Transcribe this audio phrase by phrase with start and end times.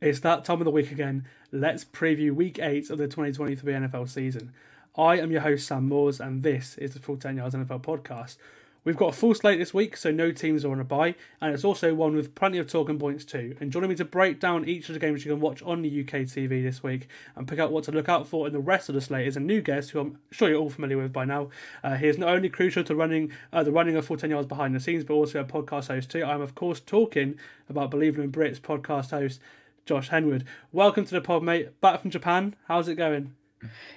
[0.00, 1.24] It's that time of the week again.
[1.50, 4.52] Let's preview week eight of the 2023 NFL season.
[4.96, 8.36] I am your host, Sam Moores, and this is the Full 10 Yards NFL podcast.
[8.84, 11.52] We've got a full slate this week, so no teams are on a bye, and
[11.52, 13.56] it's also one with plenty of talking points too.
[13.58, 16.00] And joining me to break down each of the games you can watch on the
[16.00, 18.88] UK TV this week and pick out what to look out for in the rest
[18.88, 21.24] of the slate is a new guest who I'm sure you're all familiar with by
[21.24, 21.50] now.
[21.82, 24.46] Uh, he is not only crucial to running uh, the running of Full 10 Yards
[24.46, 26.24] behind the scenes, but also a podcast host too.
[26.24, 27.36] I'm, of course, talking
[27.68, 29.40] about Believing in Brits podcast host
[29.88, 30.44] Josh Henwood.
[30.70, 31.80] Welcome to the pod, mate.
[31.80, 32.54] Back from Japan.
[32.66, 33.34] How's it going?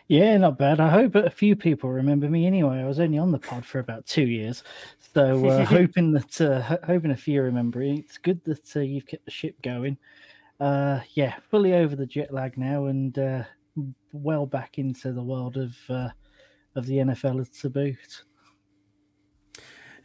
[0.07, 0.79] Yeah, not bad.
[0.79, 2.79] I hope a few people remember me anyway.
[2.79, 4.63] I was only on the pod for about two years,
[5.13, 7.81] so uh, hoping that uh, hoping a few remember.
[7.81, 9.97] It's good that uh, you've kept the ship going.
[10.61, 13.43] Uh, yeah, fully over the jet lag now, and uh,
[14.13, 16.07] well back into the world of uh,
[16.75, 18.23] of the NFL to boot.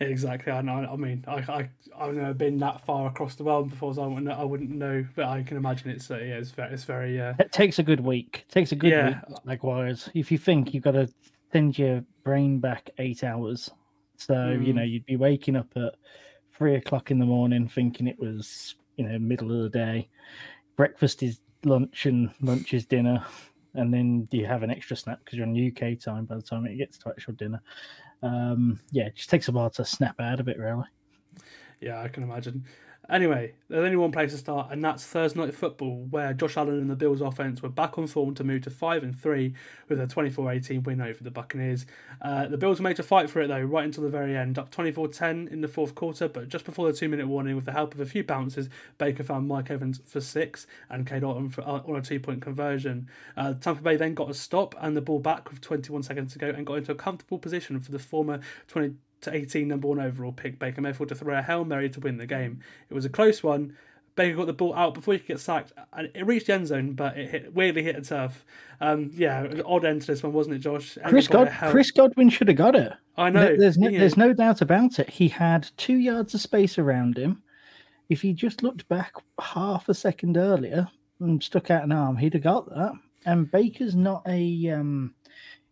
[0.01, 0.53] Exactly.
[0.53, 0.89] I know.
[0.91, 4.07] I mean, I, I I've never been that far across the world before, so I
[4.07, 5.07] wouldn't, I wouldn't know.
[5.15, 7.21] But I can imagine it's uh, yeah, it's very, it's very.
[7.21, 7.35] Uh...
[7.39, 8.45] It takes a good week.
[8.49, 9.21] It takes a good yeah.
[9.29, 9.39] week.
[9.45, 11.09] Likewise, if you think you've got to
[11.53, 13.71] send your brain back eight hours,
[14.17, 14.67] so mm.
[14.67, 15.95] you know you'd be waking up at
[16.57, 20.09] three o'clock in the morning thinking it was you know middle of the day.
[20.77, 23.25] Breakfast is lunch and lunch is dinner,
[23.75, 26.67] and then you have an extra snap because you're on UK time by the time
[26.67, 27.63] it gets to actual dinner
[28.23, 30.87] um, yeah, it just takes a while to snap out of it, really.
[31.81, 32.65] Yeah, I can imagine.
[33.09, 36.79] Anyway, there's only one place to start, and that's Thursday night football, where Josh Allen
[36.79, 39.55] and the Bills' offense were back on form to move to five and three
[39.89, 41.87] with a 24-18 win over the Buccaneers.
[42.21, 44.75] Uh, the Bills made a fight for it though, right until the very end, up
[44.75, 46.29] 24-10 in the fourth quarter.
[46.29, 49.47] But just before the two-minute warning, with the help of a few bounces, Baker found
[49.47, 53.09] Mike Evans for six and Cade Otton for, uh, on a two-point conversion.
[53.37, 56.39] Uh, Tampa Bay then got a stop and the ball back with 21 seconds to
[56.39, 60.01] go, and got into a comfortable position for the former 20 to 18 number one
[60.01, 62.61] overall pick Baker Mayfield to throw a Hail Mary to win the game.
[62.91, 63.77] It was a close one.
[64.17, 66.67] Baker got the ball out before he could get sacked, and it reached the end
[66.67, 68.47] zone, but it hit, weirdly hit a turf.
[68.81, 70.97] Um, yeah, odd end to this one, wasn't it, Josh?
[71.07, 72.93] Chris, God, Chris Godwin should have got it.
[73.19, 73.55] I know.
[73.57, 75.11] There's no, there's no doubt about it.
[75.11, 77.43] He had two yards of space around him.
[78.09, 80.89] If he just looked back half a second earlier
[81.21, 82.93] and stuck out an arm, he'd have got that.
[83.27, 85.15] And Baker's not a um,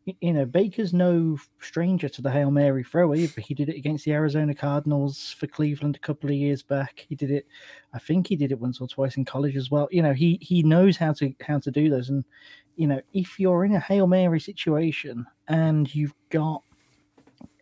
[0.04, 3.40] you know, Baker's no stranger to the Hail Mary throw either.
[3.40, 7.06] He did it against the Arizona Cardinals for Cleveland a couple of years back.
[7.08, 7.46] He did it,
[7.94, 9.88] I think he did it once or twice in college as well.
[9.90, 12.10] You know, he he knows how to how to do those.
[12.10, 12.24] And
[12.76, 16.62] you know, if you're in a Hail Mary situation and you've got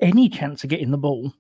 [0.00, 1.32] any chance of getting the ball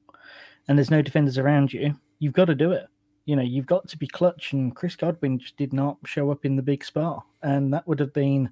[0.68, 2.86] and there's no defenders around you, you've got to do it.
[3.24, 4.52] You know, you've got to be clutch.
[4.52, 7.24] And Chris Godwin just did not show up in the big spot.
[7.42, 8.50] And that would have been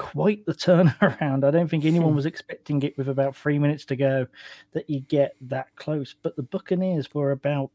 [0.00, 1.44] quite the turnaround.
[1.44, 2.16] I don't think anyone hmm.
[2.16, 4.26] was expecting it with about three minutes to go
[4.72, 6.14] that you get that close.
[6.22, 7.70] But the Buccaneers were about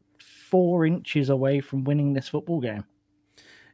[0.50, 2.84] four inches away from winning this football game.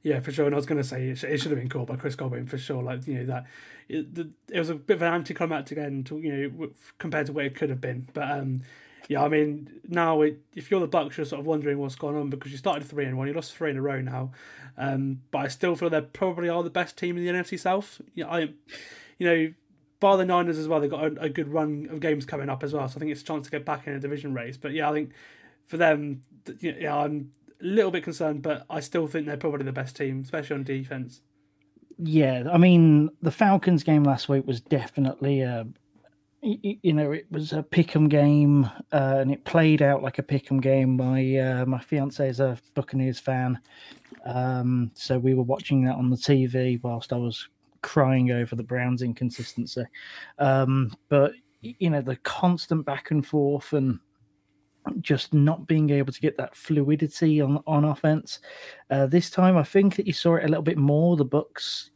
[0.02, 0.46] Yeah, for sure.
[0.46, 2.58] And I was going to say it, should have been called by Chris Godwin for
[2.58, 2.82] sure.
[2.82, 3.46] Like you know that
[3.88, 7.32] it, the, it was a bit of an anticlimactic end, to, you know, compared to
[7.32, 8.08] what it could have been.
[8.12, 8.62] But um,
[9.08, 12.16] yeah, I mean, now it, if you're the Bucs, you're sort of wondering what's going
[12.16, 14.32] on because you started three and one, you lost three in a row now.
[14.78, 18.00] Um, but I still feel they probably are the best team in the NFC South.
[18.14, 18.40] You know, I,
[19.18, 19.52] you know,
[20.00, 22.62] bar the Niners as well, they've got a, a, good run of games coming up
[22.64, 22.88] as well.
[22.88, 24.56] So I think it's a chance to get back in a division race.
[24.56, 25.12] But yeah, I think
[25.66, 26.22] for them,
[26.60, 27.30] yeah, I'm
[27.60, 30.64] a little bit concerned, but I still think they're probably the best team, especially on
[30.64, 31.20] defense.
[31.98, 35.66] Yeah, I mean, the Falcons game last week was definitely a,
[36.42, 40.60] you know, it was a pick'em game, uh, and it played out like a pick'em
[40.60, 40.96] game.
[40.96, 43.60] My uh, my fiance is a Buccaneers fan,
[44.26, 47.48] um, so we were watching that on the TV whilst I was
[47.82, 49.84] crying over the Browns' inconsistency.
[50.38, 54.00] Um, but you know, the constant back and forth and
[55.00, 58.40] just not being able to get that fluidity on on offense.
[58.90, 61.16] Uh, this time, I think that you saw it a little bit more.
[61.16, 61.90] The Bucs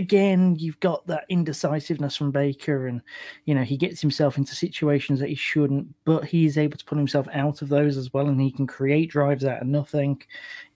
[0.00, 3.02] again, you've got that indecisiveness from Baker, and
[3.44, 6.98] you know he gets himself into situations that he shouldn't, but he's able to pull
[6.98, 10.20] himself out of those as well, and he can create drives out of nothing.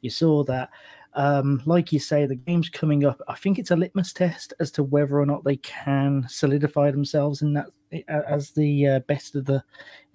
[0.02, 0.70] You saw that.
[1.16, 3.20] Um, like you say, the game's coming up.
[3.28, 7.43] I think it's a litmus test as to whether or not they can solidify themselves
[7.43, 7.66] in that
[8.08, 9.62] as the uh, best of the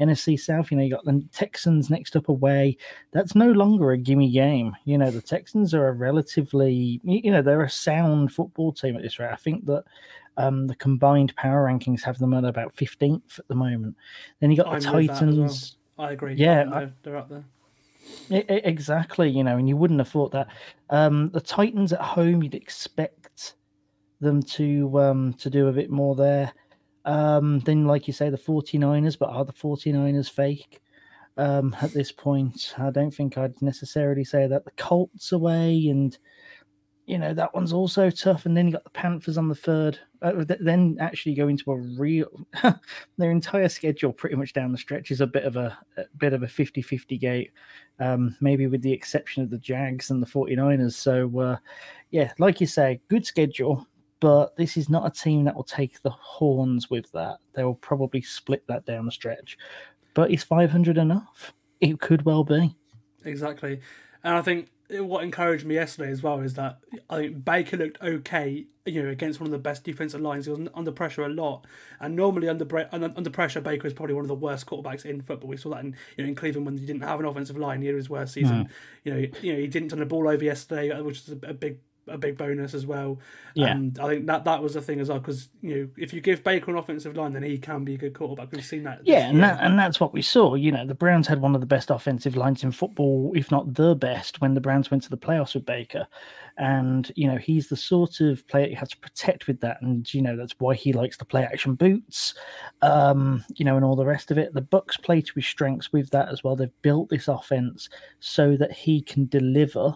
[0.02, 0.70] NFC South.
[0.70, 2.78] You know, you got the Texans next up away.
[3.12, 4.76] That's no longer a gimme game.
[4.84, 9.02] You know, the Texans are a relatively, you know, they're a sound football team at
[9.02, 9.32] this rate.
[9.32, 9.86] I think that
[10.36, 13.96] um, the combined power rankings have them at about 15th at the moment.
[14.42, 15.20] Then you got the I'm with well.
[15.20, 15.78] Titans.
[15.98, 16.34] I agree.
[16.36, 17.44] Yeah, they're, I- they're up there.
[18.30, 20.48] Exactly, you know, and you wouldn't have thought that.
[20.90, 23.56] Um, the Titans at home, you'd expect
[24.22, 26.54] them to um, to do a bit more there.
[27.06, 30.82] Um, then, like you say, the 49ers, but are the 49ers fake
[31.38, 32.74] um, at this point?
[32.78, 34.66] I don't think I'd necessarily say that.
[34.66, 36.18] The Colts away, and
[37.10, 38.46] you know that one's also tough.
[38.46, 40.00] And then you got the Panthers on the third.
[40.22, 42.28] Uh, then actually go into a real
[43.18, 46.34] their entire schedule pretty much down the stretch is a bit of a, a bit
[46.34, 47.52] of a 50-50 gate
[48.00, 50.94] um, maybe with the exception of the Jags and the 49ers.
[50.94, 51.58] So, uh,
[52.12, 53.86] yeah, like you say, good schedule,
[54.20, 57.38] but this is not a team that will take the horns with that.
[57.54, 59.58] They will probably split that down the stretch.
[60.14, 61.54] But is 500 enough?
[61.82, 62.76] It could well be.
[63.26, 63.80] Exactly.
[64.24, 68.02] And I think what encouraged me yesterday as well is that I think Baker looked
[68.02, 70.46] okay, you know, against one of the best defensive lines.
[70.46, 71.66] He was under pressure a lot,
[72.00, 75.22] and normally under under under pressure, Baker is probably one of the worst quarterbacks in
[75.22, 75.50] football.
[75.50, 77.82] We saw that in you know in Cleveland when he didn't have an offensive line.
[77.82, 78.66] He had his worst season.
[78.66, 78.72] Hmm.
[79.04, 81.54] You know, you know he didn't turn the ball over yesterday, which is a, a
[81.54, 83.20] big a big bonus as well.
[83.54, 83.72] Yeah.
[83.72, 86.22] And I think that that was the thing as well because you know if you
[86.22, 88.52] give Baker an offensive line, then he can be a good quarterback.
[88.52, 89.02] We've seen that.
[89.04, 90.56] Yeah, and that and that's what we saw.
[90.56, 93.74] You know, the Browns had one of the best offensive lines in football, if not
[93.74, 96.08] the best, when the Browns went to the playoffs with Baker.
[96.58, 100.12] And you know, he's the sort of player you have to protect with that, and
[100.14, 102.34] you know that's why he likes to play action boots,
[102.82, 104.54] um, you know, and all the rest of it.
[104.54, 106.56] The Bucs play to his strengths with that as well.
[106.56, 107.90] They've built this offense
[108.20, 109.96] so that he can deliver.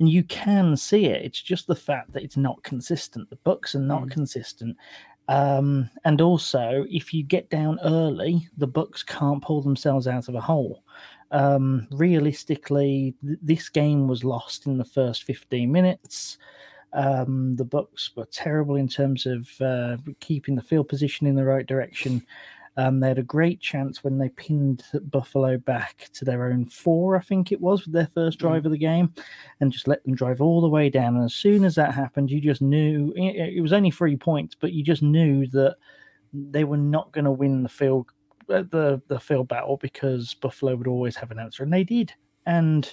[0.00, 1.24] And you can see it.
[1.24, 3.30] It's just the fact that it's not consistent.
[3.30, 4.76] The Bucs are not consistent.
[5.28, 10.34] Um, and also, if you get down early, the Bucs can't pull themselves out of
[10.34, 10.82] a hole.
[11.30, 16.38] Um, realistically, th- this game was lost in the first 15 minutes.
[16.92, 21.44] Um, the Bucs were terrible in terms of uh, keeping the field position in the
[21.44, 22.24] right direction.
[22.76, 27.16] Um, they had a great chance when they pinned Buffalo back to their own four,
[27.16, 29.14] I think it was, with their first drive of the game,
[29.60, 31.16] and just let them drive all the way down.
[31.16, 34.56] And as soon as that happened, you just knew it, it was only three points,
[34.58, 35.76] but you just knew that
[36.32, 38.10] they were not going to win the field
[38.50, 42.12] uh, the the field battle because Buffalo would always have an answer, and they did.
[42.46, 42.92] And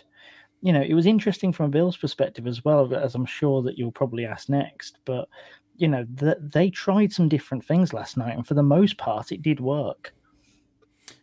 [0.61, 3.77] you know, it was interesting from a Bills perspective as well, as I'm sure that
[3.77, 4.99] you'll probably ask next.
[5.05, 5.27] But
[5.77, 9.31] you know, th- they tried some different things last night, and for the most part,
[9.31, 10.13] it did work.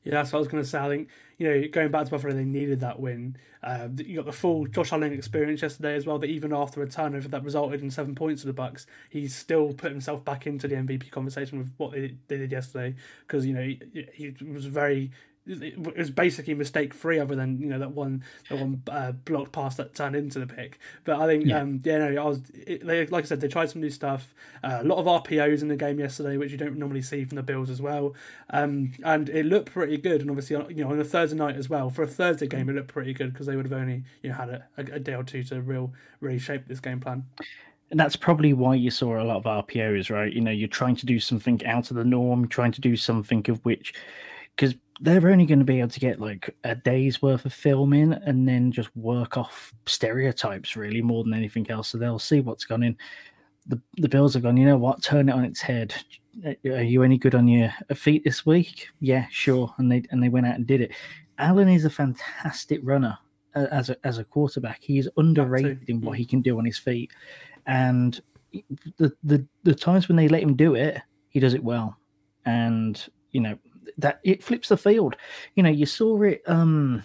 [0.04, 0.78] Yeah, that's what I was going to say.
[0.78, 1.08] I think
[1.38, 3.36] you know, going back to Buffalo, they needed that win.
[3.62, 6.18] Uh, you got the full Josh Allen experience yesterday as well.
[6.18, 9.72] That even after a turnover that resulted in seven points for the Bucs, he still
[9.72, 12.96] put himself back into the MVP conversation with what they, they did yesterday.
[13.20, 15.10] Because you know he, he was very.
[15.48, 19.52] It was basically mistake free, other than you know that one that one uh, blocked
[19.52, 20.78] pass that turned into the pick.
[21.04, 23.48] But I think yeah, um, yeah no, I was it, they, like I said, they
[23.48, 24.34] tried some new stuff.
[24.62, 27.36] Uh, a lot of RPOs in the game yesterday, which you don't normally see from
[27.36, 28.14] the Bills as well.
[28.50, 30.20] Um, and it looked pretty good.
[30.20, 32.74] And obviously, you know, on a Thursday night as well for a Thursday game, it
[32.74, 35.22] looked pretty good because they would have only you know had a, a, day or
[35.22, 37.24] two to real really shape this game plan.
[37.90, 40.32] And that's probably why you saw a lot of RPOs, right?
[40.32, 43.48] You know, you're trying to do something out of the norm, trying to do something
[43.48, 43.94] of which,
[44.58, 47.93] because they're only going to be able to get like a day's worth of film
[47.93, 51.88] in and then just work off stereotypes really more than anything else.
[51.88, 52.96] So they'll see what's gone in.
[53.69, 55.94] The, the Bills have gone, you know what, turn it on its head.
[56.65, 58.88] Are you any good on your feet this week?
[58.98, 59.72] Yeah, sure.
[59.79, 60.93] And they and they went out and did it.
[61.38, 63.17] Allen is a fantastic runner
[63.55, 64.82] as a as a quarterback.
[64.82, 66.19] He is underrated in what mm.
[66.19, 67.10] he can do on his feet,
[67.67, 68.20] and
[68.98, 71.96] the the the times when they let him do it, he does it well,
[72.46, 73.58] and you know
[73.98, 75.17] that it flips the field.
[75.55, 76.43] You know, you saw it.
[76.46, 77.02] Um,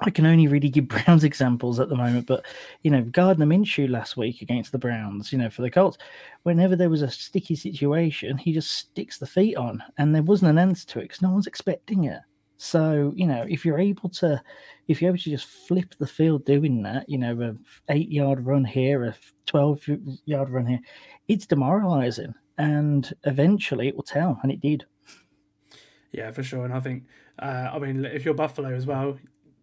[0.00, 2.46] I can only really give Browns examples at the moment, but
[2.82, 5.98] you know, Gardner Minshew last week against the Browns, you know, for the Colts,
[6.44, 10.50] whenever there was a sticky situation, he just sticks the feet on, and there wasn't
[10.50, 12.20] an answer to it because no one's expecting it.
[12.58, 14.40] So you know, if you're able to,
[14.88, 18.44] if you're able to just flip the field doing that, you know, a eight yard
[18.44, 19.14] run here, a
[19.46, 19.80] twelve
[20.24, 20.80] yard run here,
[21.28, 24.84] it's demoralizing, and eventually it will tell, and it did.
[26.12, 26.64] Yeah, for sure.
[26.64, 27.04] And I think,
[27.38, 29.18] uh, I mean, if you're Buffalo as well,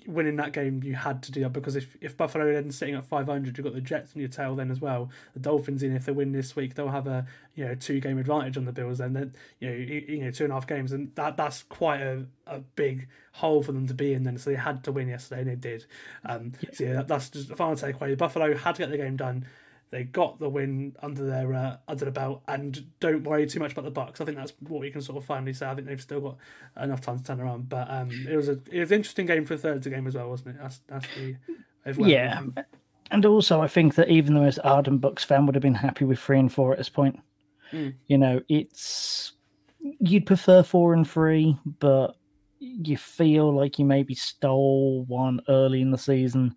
[0.08, 3.06] winning that game, you had to do that because if, if Buffalo then sitting at
[3.06, 5.10] 500, you've got the Jets on your tail then as well.
[5.34, 7.26] The Dolphins in, if they win this week, they'll have a
[7.56, 9.00] you know two game advantage on the Bills.
[9.00, 11.64] Then then you know you, you know two and a half games, and that that's
[11.64, 14.24] quite a, a big hole for them to be in.
[14.24, 15.86] Then so they had to win yesterday, and they did.
[16.26, 18.16] Um, So yeah, that, that's just the final takeaway.
[18.16, 19.46] Buffalo had to get the game done.
[19.96, 23.72] They got the win under their uh, under the belt, and don't worry too much
[23.72, 24.20] about the Bucs.
[24.20, 25.68] I think that's what we can sort of finally say.
[25.68, 26.38] I think they've still got
[26.84, 27.70] enough time to turn around.
[27.70, 30.16] But um, it was a it was an interesting game for a Thursday game as
[30.16, 30.58] well, wasn't it?
[30.62, 31.38] That's that's the
[31.98, 32.44] Yeah.
[33.10, 36.04] And also, I think that even the most ardent Bucs fan would have been happy
[36.04, 37.18] with three and four at this point.
[37.72, 37.94] Mm.
[38.08, 39.32] You know, it's
[39.80, 42.18] you'd prefer four and three, but
[42.60, 46.54] you feel like you maybe stole one early in the season.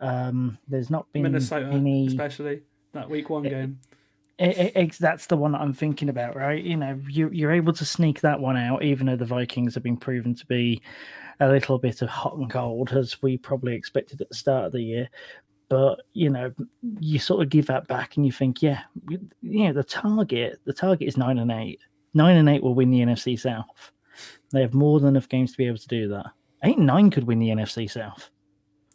[0.00, 2.06] Um, there's not been Minnesota, any.
[2.06, 2.62] especially
[2.92, 3.80] that week one game.
[4.40, 6.62] E- e- ex- that's the one that I'm thinking about, right?
[6.62, 9.82] You know, you, you're able to sneak that one out, even though the Vikings have
[9.82, 10.80] been proven to be
[11.40, 14.72] a little bit of hot and cold, as we probably expected at the start of
[14.72, 15.08] the year.
[15.68, 16.52] But you know,
[17.00, 20.72] you sort of give that back, and you think, yeah, you know, the target, the
[20.72, 21.80] target is nine and eight.
[22.14, 23.92] Nine and eight will win the NFC South.
[24.52, 26.26] They have more than enough games to be able to do that.
[26.64, 28.30] Eight and nine could win the NFC South.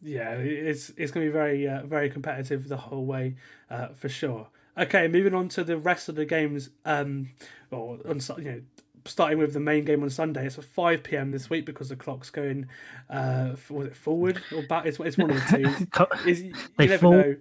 [0.04, 3.36] Yeah, it's it's going to be very uh, very competitive the whole way
[3.70, 4.48] uh, for sure.
[4.78, 6.70] Okay, moving on to the rest of the games.
[6.84, 7.30] Um,
[7.72, 8.62] or on you know,
[9.06, 10.46] starting with the main game on Sunday.
[10.46, 12.68] It's at five pm this week because the clock's going.
[13.10, 14.86] Uh, was it forward or back?
[14.86, 15.86] It's, it's one of the
[16.26, 16.54] two.
[16.78, 17.36] They fall- know.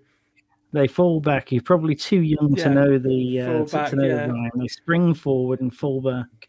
[0.74, 1.52] They fall back.
[1.52, 4.26] You're probably too young Yeah, to know the uh, to, back, to know yeah.
[4.26, 4.50] the line.
[4.54, 6.48] They spring forward and fall back.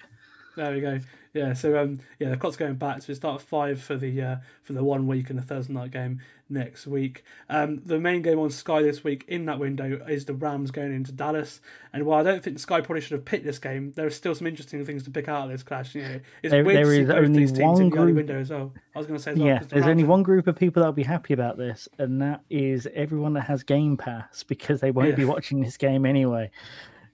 [0.56, 1.00] There we go.
[1.34, 3.02] Yeah, so um, yeah, the clock's going back.
[3.02, 5.74] So we start at five for the uh, for the one week and the Thursday
[5.74, 7.24] night game next week.
[7.50, 10.94] Um, the main game on Sky this week in that window is the Rams going
[10.94, 11.60] into Dallas.
[11.92, 14.36] And while I don't think Sky probably should have picked this game, there are still
[14.36, 15.96] some interesting things to pick out of this clash.
[15.96, 18.72] You know, it's There- weird there is only these teams one group- window as well.
[18.96, 20.82] I was going to say, as well, Yeah, the there's only one group of people
[20.82, 24.92] that'll be happy about this, and that is everyone that has Game Pass because they
[24.92, 26.52] won't be watching this game anyway.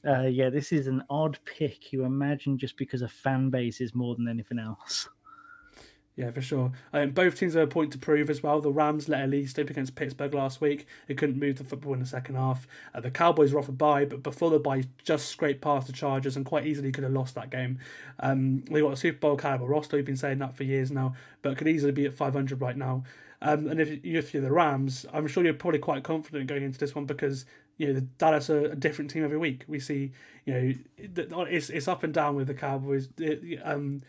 [0.07, 1.91] Uh, yeah, this is an odd pick.
[1.91, 5.09] You imagine just because of fan bases more than anything else.
[6.19, 6.73] Yeah, for sure.
[6.91, 8.59] Um, both teams have a point to prove as well.
[8.59, 10.85] The Rams let a lead slip against Pittsburgh last week.
[11.07, 12.67] They couldn't move the football in the second half.
[12.93, 15.93] Uh, the Cowboys were off a bye, but before the bye, just scraped past the
[15.93, 17.79] Chargers and quite easily could have lost that game.
[18.19, 19.95] Um, they got a Super Bowl caliber roster.
[19.95, 23.05] We've been saying that for years now, but could easily be at 500 right now.
[23.41, 26.77] Um, and if, if you're the Rams, I'm sure you're probably quite confident going into
[26.79, 27.45] this one because
[27.77, 29.63] you know the Dallas are a different team every week.
[29.67, 30.11] We see,
[30.45, 33.09] you know, it's it's up and down with the Cowboys.
[33.17, 34.01] It- um,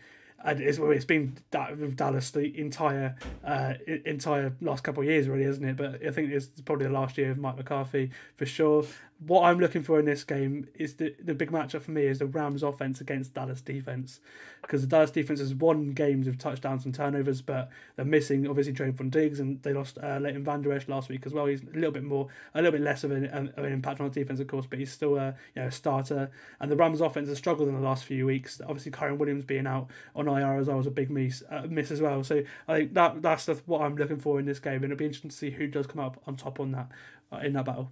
[0.43, 5.27] and it's, it's been that with Dallas the entire uh, entire last couple of years,
[5.29, 5.77] really, isn't it?
[5.77, 8.83] But I think it's probably the last year of Mike McCarthy for sure.
[9.27, 12.19] What I'm looking for in this game is the the big matchup for me is
[12.19, 14.19] the Rams offense against Dallas defense,
[14.63, 18.73] because the Dallas defense has won games with touchdowns and turnovers, but they're missing obviously
[18.73, 21.45] Trevon Diggs and they lost uh, Leighton Vander Esch last week as well.
[21.45, 24.19] He's a little bit more, a little bit less of an, an impact on the
[24.19, 26.31] defense, of course, but he's still a you know starter.
[26.59, 28.59] And the Rams offense has struggled in the last few weeks.
[28.61, 31.91] Obviously, Kyren Williams being out on IR as well was a big miss, uh, miss
[31.91, 32.23] as well.
[32.23, 35.05] So I think that that's what I'm looking for in this game, and it'll be
[35.05, 36.89] interesting to see who does come up on top on that
[37.31, 37.91] uh, in that battle.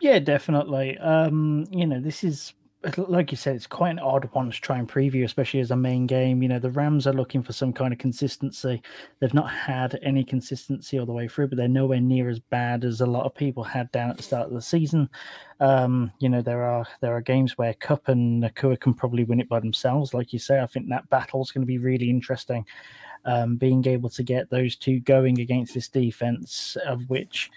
[0.00, 0.96] Yeah, definitely.
[0.98, 2.54] Um, you know, this is
[2.96, 5.76] like you said, it's quite an odd one to try and preview, especially as a
[5.76, 6.42] main game.
[6.42, 8.80] You know, the Rams are looking for some kind of consistency.
[9.18, 12.84] They've not had any consistency all the way through, but they're nowhere near as bad
[12.84, 15.08] as a lot of people had down at the start of the season.
[15.58, 19.40] Um, you know, there are there are games where Kupp and Nacua can probably win
[19.40, 20.14] it by themselves.
[20.14, 22.64] Like you say, I think that battle is going to be really interesting.
[23.24, 27.50] Um, being able to get those two going against this defense, of which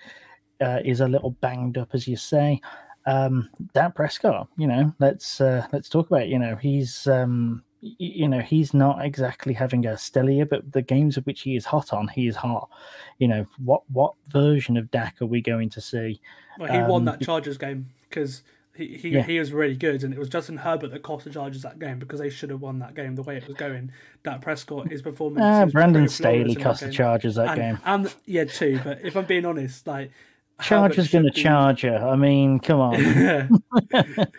[0.62, 2.62] uh, is a little banged up, as you say.
[3.06, 6.24] Um, Dak Prescott, you know, let's uh, let's talk about.
[6.24, 6.30] it.
[6.30, 10.84] You know, he's um, you know he's not exactly having a stellar year, but the
[10.84, 12.70] games of which he is hot on, he is hot.
[13.18, 16.22] You know, what what version of Dak are we going to see?
[16.60, 18.44] Well, he won Um, that Chargers game because
[18.75, 19.24] he he, Yeah.
[19.24, 21.98] he was really good, and it was Justin Herbert that cost the Chargers that game
[21.98, 23.91] because they should have won that game the way it was going.
[24.24, 25.44] Dak Prescott, his performance.
[25.44, 26.91] Uh, Brandon Staley cost the.
[26.91, 27.80] Chargers that and, game.
[27.84, 28.80] and yeah, too.
[28.84, 30.12] But if I'm being honest, like
[30.62, 31.98] Chargers going to charge her.
[31.98, 32.94] I mean, come on.
[33.91, 34.32] but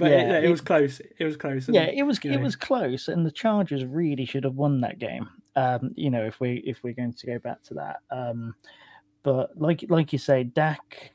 [0.00, 1.00] Yeah, it, it was close.
[1.18, 1.68] It was close.
[1.68, 4.98] yeah, it was it know, was close, and the Chargers really should have won that
[4.98, 5.28] game.
[5.56, 8.54] Um, you know, if we if we're going to go back to that, um,
[9.22, 11.12] but like like you say, Dak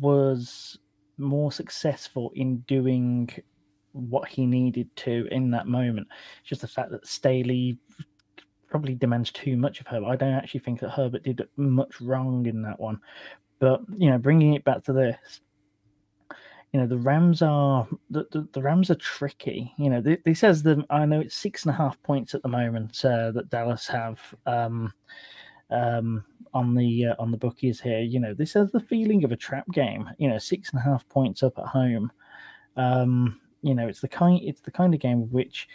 [0.00, 0.78] was
[1.18, 3.30] more successful in doing
[3.92, 6.06] what he needed to in that moment.
[6.40, 7.78] It's just the fact that Staley
[8.70, 10.04] probably demands too much of her.
[10.04, 13.00] I don't actually think that Herbert did much wrong in that one.
[13.60, 15.40] But you know, bringing it back to this,
[16.72, 19.72] you know, the Rams are the, the, the Rams are tricky.
[19.76, 22.42] You know, th- this says the I know it's six and a half points at
[22.42, 24.92] the moment uh, that Dallas have um,
[25.70, 26.24] um,
[26.54, 28.00] on the uh, on the bookies here.
[28.00, 30.08] You know, this has the feeling of a trap game.
[30.18, 32.10] You know, six and a half points up at home.
[32.76, 35.68] Um, you know, it's the kind it's the kind of game which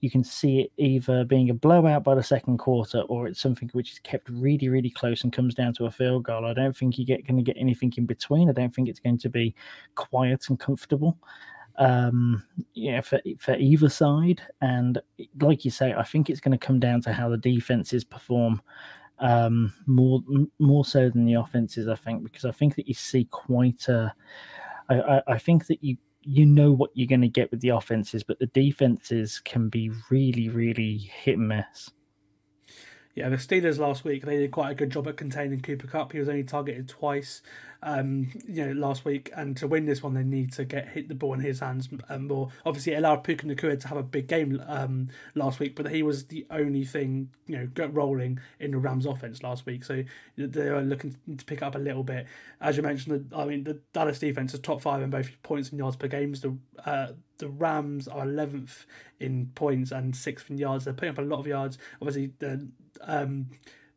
[0.00, 3.68] you can see it either being a blowout by the second quarter or it's something
[3.72, 6.46] which is kept really, really close and comes down to a field goal.
[6.46, 8.48] I don't think you get going to get anything in between.
[8.48, 9.54] I don't think it's going to be
[9.94, 11.18] quiet and comfortable.
[11.76, 12.42] Um,
[12.74, 15.00] yeah, for for either side, and
[15.40, 18.60] like you say, I think it's going to come down to how the defenses perform
[19.18, 20.20] um, more
[20.58, 21.88] more so than the offenses.
[21.88, 24.14] I think because I think that you see quite a.
[24.88, 27.70] I, I, I think that you you know what you're going to get with the
[27.70, 31.90] offenses, but the defenses can be really, really hit and miss.
[33.14, 36.12] Yeah, the Steelers last week they did quite a good job at containing Cooper Kupp.
[36.12, 37.42] He was only targeted twice,
[37.82, 39.32] um, you know, last week.
[39.36, 41.88] And to win this one, they need to get hit the ball in his hands
[42.08, 42.50] um, more.
[42.64, 46.04] Obviously, it allowed Puka Nacua to have a big game um, last week, but he
[46.04, 49.82] was the only thing, you know, got rolling in the Rams offense last week.
[49.82, 50.04] So
[50.36, 52.26] they are looking to pick up a little bit.
[52.60, 55.70] As you mentioned, the, I mean, the Dallas defense is top five in both points
[55.70, 56.42] and yards per games.
[56.42, 58.84] The uh, the Rams are 11th
[59.18, 60.84] in points and sixth in yards.
[60.84, 61.78] They're putting up a lot of yards.
[62.00, 62.60] Obviously, they're
[63.02, 63.46] um,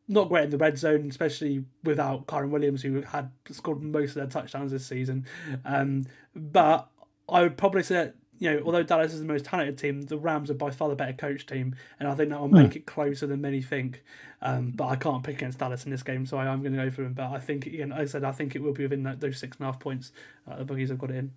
[0.08, 4.14] not great in the red zone, especially without Kyren Williams, who had scored most of
[4.16, 5.26] their touchdowns this season.
[5.64, 6.88] Um, but
[7.28, 10.18] I would probably say that, you know, although Dallas is the most talented team, the
[10.18, 12.76] Rams are by far the better coach team, and I think that will make mm.
[12.76, 14.02] it closer than many think.
[14.42, 16.84] Um, but I can't pick against Dallas in this game, so I am going to
[16.84, 17.14] go for them.
[17.14, 19.38] But I think, again, like I said, I think it will be within that, those
[19.38, 20.12] six and a half points.
[20.50, 21.32] Uh, the bookies have got it in.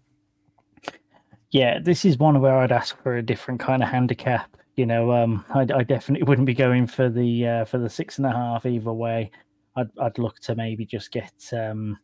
[1.51, 5.11] Yeah, this is one where I'd ask for a different kind of handicap you know,
[5.11, 8.31] um, I, I, definitely wouldn't be going for the uh, for the six and a
[8.31, 9.31] half either way.
[9.75, 11.97] I'd I'd look to maybe just get um,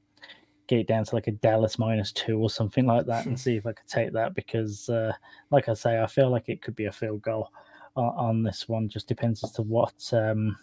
[0.68, 3.56] get it down to like a Dallas minus two or something like that, and see
[3.56, 5.13] if I could take that because, uh,
[5.51, 7.50] like I say, I feel like it could be a field goal
[7.96, 8.89] on, on this one.
[8.89, 10.58] Just depends as to what um,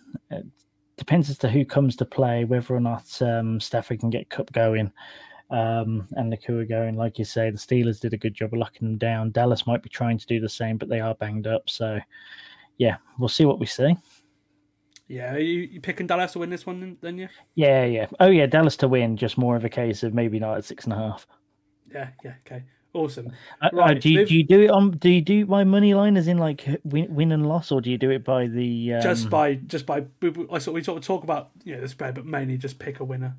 [0.97, 4.51] depends as to who comes to play, whether or not um, Stafford can get Kupp
[4.51, 4.91] going
[5.51, 6.97] um, and Nacua going.
[6.97, 9.31] Like you say, the Steelers did a good job of locking them down.
[9.31, 11.69] Dallas might be trying to do the same, but they are banged up.
[11.69, 11.99] So,
[12.79, 13.97] yeah, we'll see what we see.
[15.09, 17.19] Yeah, are you, you picking Dallas to win this one, then?
[17.19, 17.29] You?
[17.57, 18.07] Yeah, yeah.
[18.21, 19.17] Oh, yeah, Dallas to win.
[19.17, 21.27] Just more of a case of maybe not at six and a half.
[21.93, 22.35] Yeah, yeah.
[22.47, 23.33] Okay, awesome.
[23.61, 24.93] Uh, uh right, uh, do you do you do it on?
[24.93, 27.91] Do you do my money line as in like win, win and loss, or do
[27.91, 29.03] you do it by the um...
[29.03, 30.05] just by just by?
[30.53, 33.01] I sort we sort of talk about you know the spread, but mainly just pick
[33.01, 33.35] a winner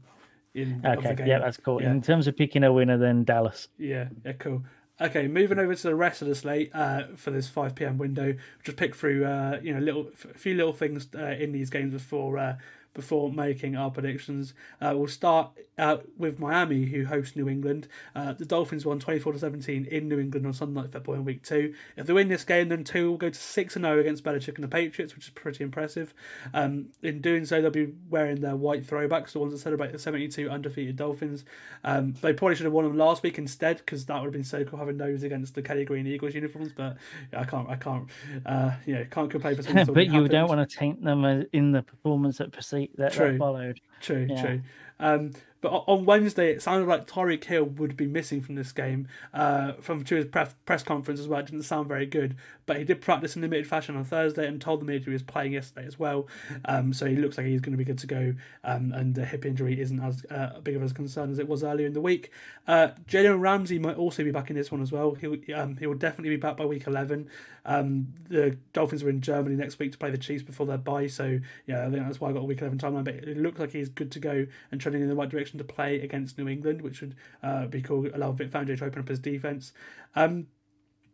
[0.53, 1.81] in okay, yeah, that's cool.
[1.81, 1.91] Yeah.
[1.91, 3.67] In terms of picking a winner, then Dallas.
[3.77, 4.63] Yeah, yeah, cool.
[4.99, 7.97] Okay, moving over to the rest of the slate uh, for this 5 p.m.
[7.97, 8.35] window.
[8.63, 11.93] Just pick through, uh, you know, little a few little things uh, in these games
[11.93, 12.57] before uh,
[12.93, 14.53] before making our predictions.
[14.81, 17.87] Uh, we'll start uh, with Miami, who host New England.
[18.15, 21.25] Uh, the Dolphins won 24 to 17 in New England on Sunday Night Football in
[21.25, 21.73] week two.
[21.97, 24.63] If they win this game, then Tua will go to 6 0 against Belichick and
[24.63, 26.13] the Patriots, which is pretty impressive.
[26.53, 29.99] Um, in doing so, they'll be wearing their white throwbacks, the ones that celebrate the
[29.99, 31.45] 72 undefeated Dolphins.
[31.83, 34.43] Um, they probably should have won them last week instead, because that would have been
[34.43, 36.71] so cool having those against the Kelly Green Eagles uniforms.
[36.75, 36.97] But
[37.31, 38.07] yeah, I can't, I can't,
[38.45, 39.93] uh, yeah, can't complain for something.
[39.93, 40.29] but you happened.
[40.29, 42.51] don't want to taint them uh, in the performance that
[42.97, 43.31] that, true.
[43.33, 43.79] that followed.
[44.01, 44.41] True, yeah.
[44.41, 44.61] true.
[44.99, 49.07] Um, but on Wednesday, it sounded like Tyreek Hill would be missing from this game.
[49.31, 52.35] Uh, from to his press conference as well, it didn't sound very good.
[52.65, 55.21] But he did practice in limited fashion on Thursday and told the media he was
[55.21, 56.27] playing yesterday as well.
[56.65, 58.33] Um, so he looks like he's going to be good to go.
[58.63, 61.63] Um, and the hip injury isn't as uh, big of a concern as it was
[61.63, 62.31] earlier in the week.
[62.67, 65.13] Uh, Jalen Ramsey might also be back in this one as well.
[65.15, 67.29] He um, he will definitely be back by week eleven.
[67.65, 71.07] Um, the Dolphins are in Germany next week to play the Chiefs before their bye.
[71.07, 73.03] So yeah, I think that's why I got a week eleven timeline.
[73.03, 75.63] But it looks like he's good to go and trending in the right direction to
[75.63, 78.07] play against New England, which would uh, be cool.
[78.13, 79.73] Allow Vic Fangio to open up his defense.
[80.15, 80.47] Um,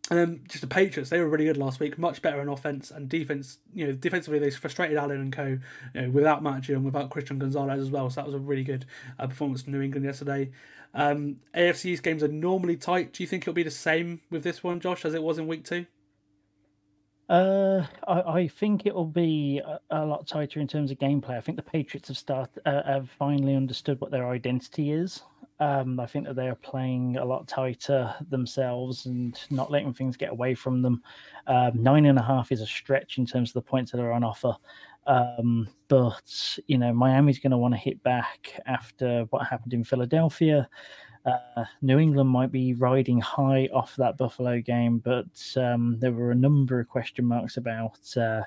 [0.09, 2.91] and then just the Patriots, they were really good last week, much better on offense
[2.91, 3.57] and defense.
[3.73, 5.59] You know, defensively they frustrated Allen and co.
[5.93, 8.09] You know, without Matt and without Christian Gonzalez as well.
[8.09, 8.85] So that was a really good
[9.19, 10.51] uh, performance from New England yesterday.
[10.93, 13.11] Um, AFC East games are normally tight.
[13.11, 15.47] Do you think it'll be the same with this one, Josh, as it was in
[15.47, 15.85] week two?
[17.29, 21.31] Uh, I, I, think it will be a, a, lot tighter in terms of gameplay.
[21.37, 25.23] I think the Patriots have started uh, have finally understood what their identity is.
[25.59, 30.15] Um, I think that they are playing a lot tighter themselves and not letting things
[30.15, 31.01] get away from them.
[31.47, 34.13] Um, nine and a half is a stretch in terms of the points that are
[34.13, 34.53] on offer.
[35.07, 39.83] Um, but you know, Miami's going to want to hit back after what happened in
[39.83, 40.69] Philadelphia.
[41.27, 45.25] Uh, New England might be riding high off that Buffalo game, but
[45.57, 48.41] um, there were a number of question marks about uh,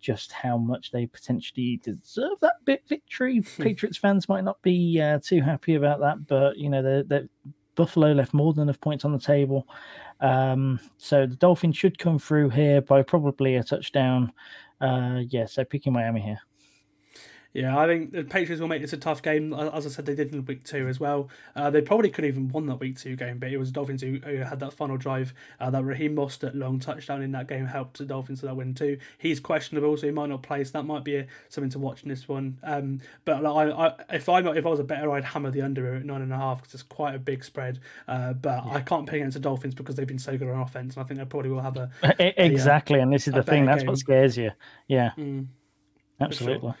[0.00, 3.38] just how much they potentially deserve that bit victory.
[3.38, 3.62] Hmm.
[3.62, 7.28] Patriots fans might not be uh, too happy about that, but you know, the
[7.78, 9.68] Buffalo left more than enough points on the table.
[10.20, 14.32] Um, so the Dolphins should come through here by probably a touchdown.
[14.80, 16.40] Uh, yeah, so picking Miami here.
[17.58, 19.52] Yeah, I think the Patriots will make this a tough game.
[19.52, 21.28] As I said, they did in week two as well.
[21.56, 24.00] Uh, they probably could have even won that week two game, but it was Dolphins
[24.00, 25.34] who, who had that final drive.
[25.58, 28.74] Uh, that Raheem Mostert long touchdown in that game helped the Dolphins to that win
[28.74, 28.98] too.
[29.18, 30.62] He's questionable, so he might not play.
[30.62, 32.58] So that might be a, something to watch in this one.
[32.62, 35.62] Um, but like, I, I, if I if I was a bettor, I'd hammer the
[35.62, 37.80] under at nine and a half because it's quite a big spread.
[38.06, 38.74] Uh, but yeah.
[38.74, 41.06] I can't pick against the Dolphins because they've been so good on offense, and I
[41.08, 41.90] think they probably will have a
[42.44, 43.00] exactly.
[43.00, 43.64] And this is the thing.
[43.64, 43.88] That's game.
[43.88, 44.52] what scares you.
[44.86, 45.46] Yeah, mm,
[46.20, 46.74] absolutely.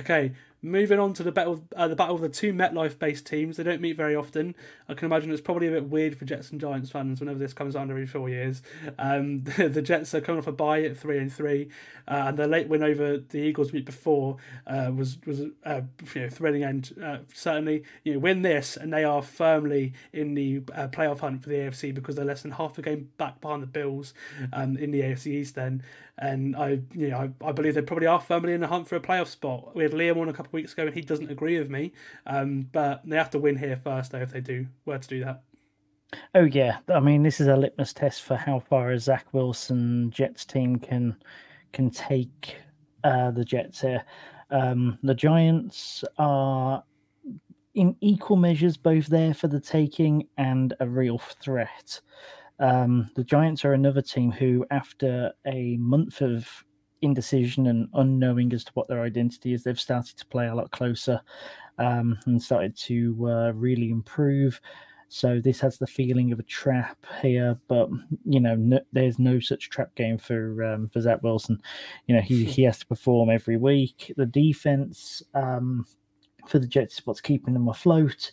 [0.00, 0.32] Okay,
[0.64, 3.58] moving on to the battle, uh, the battle of the two MetLife-based teams.
[3.58, 4.56] They don't meet very often.
[4.88, 7.52] I can imagine it's probably a bit weird for Jets and Giants fans whenever this
[7.52, 8.62] comes out every four years.
[8.98, 11.68] Um, the, the, Jets are coming off a bye at three and three,
[12.08, 15.82] uh, and their late win over the Eagles week before uh, was was uh,
[16.14, 16.94] you know thrilling end.
[17.02, 21.42] Uh, certainly, you know, win this and they are firmly in the uh, playoff hunt
[21.42, 24.14] for the AFC because they're less than half a game back behind the Bills
[24.52, 25.54] um, in the AFC East.
[25.54, 25.82] Then,
[26.18, 28.96] and I you know I, I believe they probably are firmly in the hunt for
[28.96, 29.74] a playoff spot.
[29.74, 31.92] We had Liam on a couple of weeks ago and he doesn't agree with me,
[32.26, 35.24] um, but they have to win here first though if they do were to do
[35.24, 35.42] that.
[36.34, 40.10] Oh yeah, I mean this is a litmus test for how far a Zach Wilson
[40.10, 41.16] Jets team can
[41.72, 42.56] can take
[43.02, 44.04] uh, the Jets here.
[44.50, 46.84] Um, the Giants are
[47.74, 52.00] in equal measures both there for the taking and a real threat.
[52.60, 56.48] Um, the Giants are another team who, after a month of
[57.02, 60.70] indecision and unknowing as to what their identity is, they've started to play a lot
[60.70, 61.20] closer
[61.78, 64.60] um, and started to uh, really improve.
[65.08, 67.88] So this has the feeling of a trap here, but
[68.24, 71.60] you know, no, there's no such trap game for um, for Zach Wilson.
[72.06, 74.12] You know, he he has to perform every week.
[74.16, 75.86] The defense um,
[76.48, 78.32] for the Jets is what's keeping them afloat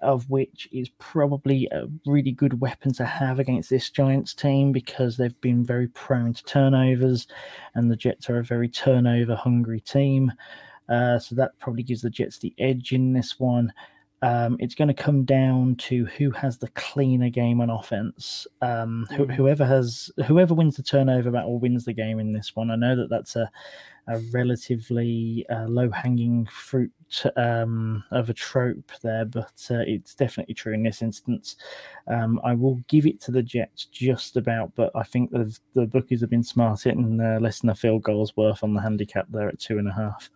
[0.00, 5.16] of which is probably a really good weapon to have against this Giants team because
[5.16, 7.26] they've been very prone to turnovers,
[7.74, 10.32] and the Jets are a very turnover hungry team.
[10.88, 13.72] Uh, so that probably gives the Jets the edge in this one.
[14.22, 18.46] Um, it's going to come down to who has the cleaner game on offense.
[18.62, 19.34] Um, wh- mm.
[19.34, 22.70] whoever has whoever wins the turnover battle wins the game in this one.
[22.70, 23.50] I know that that's a
[24.08, 26.90] a relatively uh, low hanging fruit
[27.36, 31.56] um, of a trope there, but uh, it's definitely true in this instance.
[32.06, 35.86] Um, I will give it to the Jets just about, but I think the the
[35.86, 39.26] bookies have been smart hitting uh, less than a field goal's worth on the handicap
[39.30, 40.30] there at two and a half.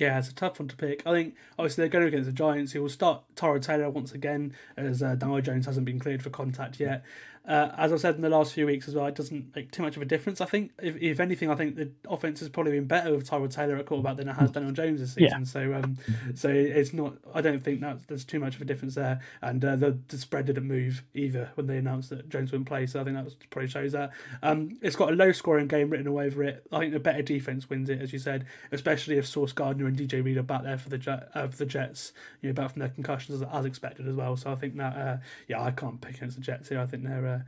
[0.00, 1.02] Yeah, it's a tough one to pick.
[1.06, 4.54] I think obviously they're going against the Giants, who will start Tyrod Taylor once again,
[4.76, 7.04] as uh, Daniel Jones hasn't been cleared for contact yet.
[7.48, 9.82] Uh, as I've said in the last few weeks as well, it doesn't make too
[9.82, 10.42] much of a difference.
[10.42, 13.52] I think, if, if anything, I think the offense has probably been better with Tyrod
[13.52, 15.40] Taylor at quarterback than it has Daniel Jones this season.
[15.40, 15.44] Yeah.
[15.44, 15.96] So, um,
[16.34, 17.14] so it's not.
[17.34, 19.20] I don't think that there's too much of a difference there.
[19.40, 22.86] And uh, the, the spread didn't move either when they announced that Jones wouldn't play.
[22.86, 24.10] So I think that was, probably shows that.
[24.42, 26.66] Um, it's got a low scoring game written all over it.
[26.70, 29.98] I think the better defense wins it, as you said, especially if Sauce Gardner and
[29.98, 32.12] DJ Reed are back there for the uh, for the Jets.
[32.40, 34.36] You know, back from their concussions as, as expected as well.
[34.36, 35.16] So I think that uh,
[35.48, 36.80] yeah, I can't pick against the Jets here.
[36.80, 37.40] I think they're uh,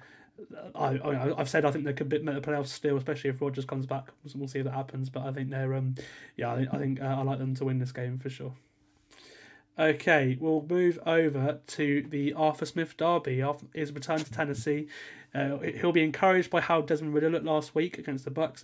[0.74, 3.64] I, I have said I think they could make the playoffs still, especially if Rodgers
[3.64, 4.08] comes back.
[4.34, 5.10] We'll see if that happens.
[5.10, 5.94] But I think they're um
[6.36, 8.54] yeah I think I think uh, I like them to win this game for sure.
[9.78, 13.42] Okay, we'll move over to the Arthur Smith Derby.
[13.74, 14.88] His return to Tennessee.
[15.34, 18.60] Uh, he'll be encouraged by how Desmond Ridder looked last week against the Bucs.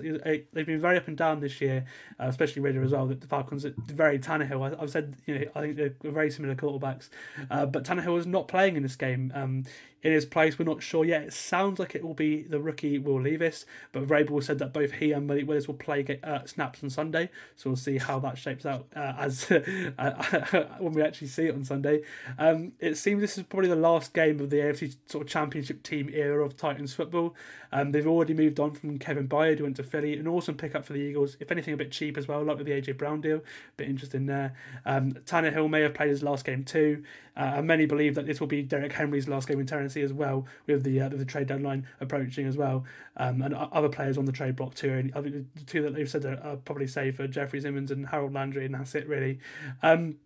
[0.53, 1.87] They've been very up and down this year,
[2.21, 3.07] uh, especially Ridder as well.
[3.07, 4.77] The Falcons are very Tannehill.
[4.77, 7.09] I, have said you know I think they're very similar quarterbacks,
[7.51, 9.33] uh, but Tannehill is not playing in this game.
[9.35, 9.65] Um,
[10.03, 10.59] in his place.
[10.59, 11.23] We're not sure yet.
[11.23, 14.93] It sounds like it will be the rookie Will Levis, but Vrabel said that both
[14.93, 17.31] he and Malik Willis will play uh, snaps on Sunday.
[17.57, 19.51] So we'll see how that shapes out uh, as
[19.99, 22.03] uh, when we actually see it on Sunday.
[22.39, 25.83] Um, it seems this is probably the last game of the AFC sort of championship
[25.83, 27.35] team era of Titans football.
[27.73, 30.85] Um, they've already moved on from Kevin Byard, who went to Philly, an awesome pickup
[30.85, 31.37] for the Eagles.
[31.41, 33.43] If anything, a bit cheap as well, like with the AJ Brown deal.
[33.77, 34.55] Bit interesting there.
[34.85, 37.05] Um, Tannehill may have played his last game too,
[37.37, 40.13] uh, and many believe that this will be Derrick Henry's last game in Tennessee as
[40.13, 42.85] well, with the uh, with the trade deadline approaching as well,
[43.17, 44.93] um, and other players on the trade block too.
[44.93, 47.91] And I think the two that they've said are, are probably safe are Jeffery Simmons
[47.91, 49.39] and Harold Landry, and that's it really.
[49.83, 50.17] Um,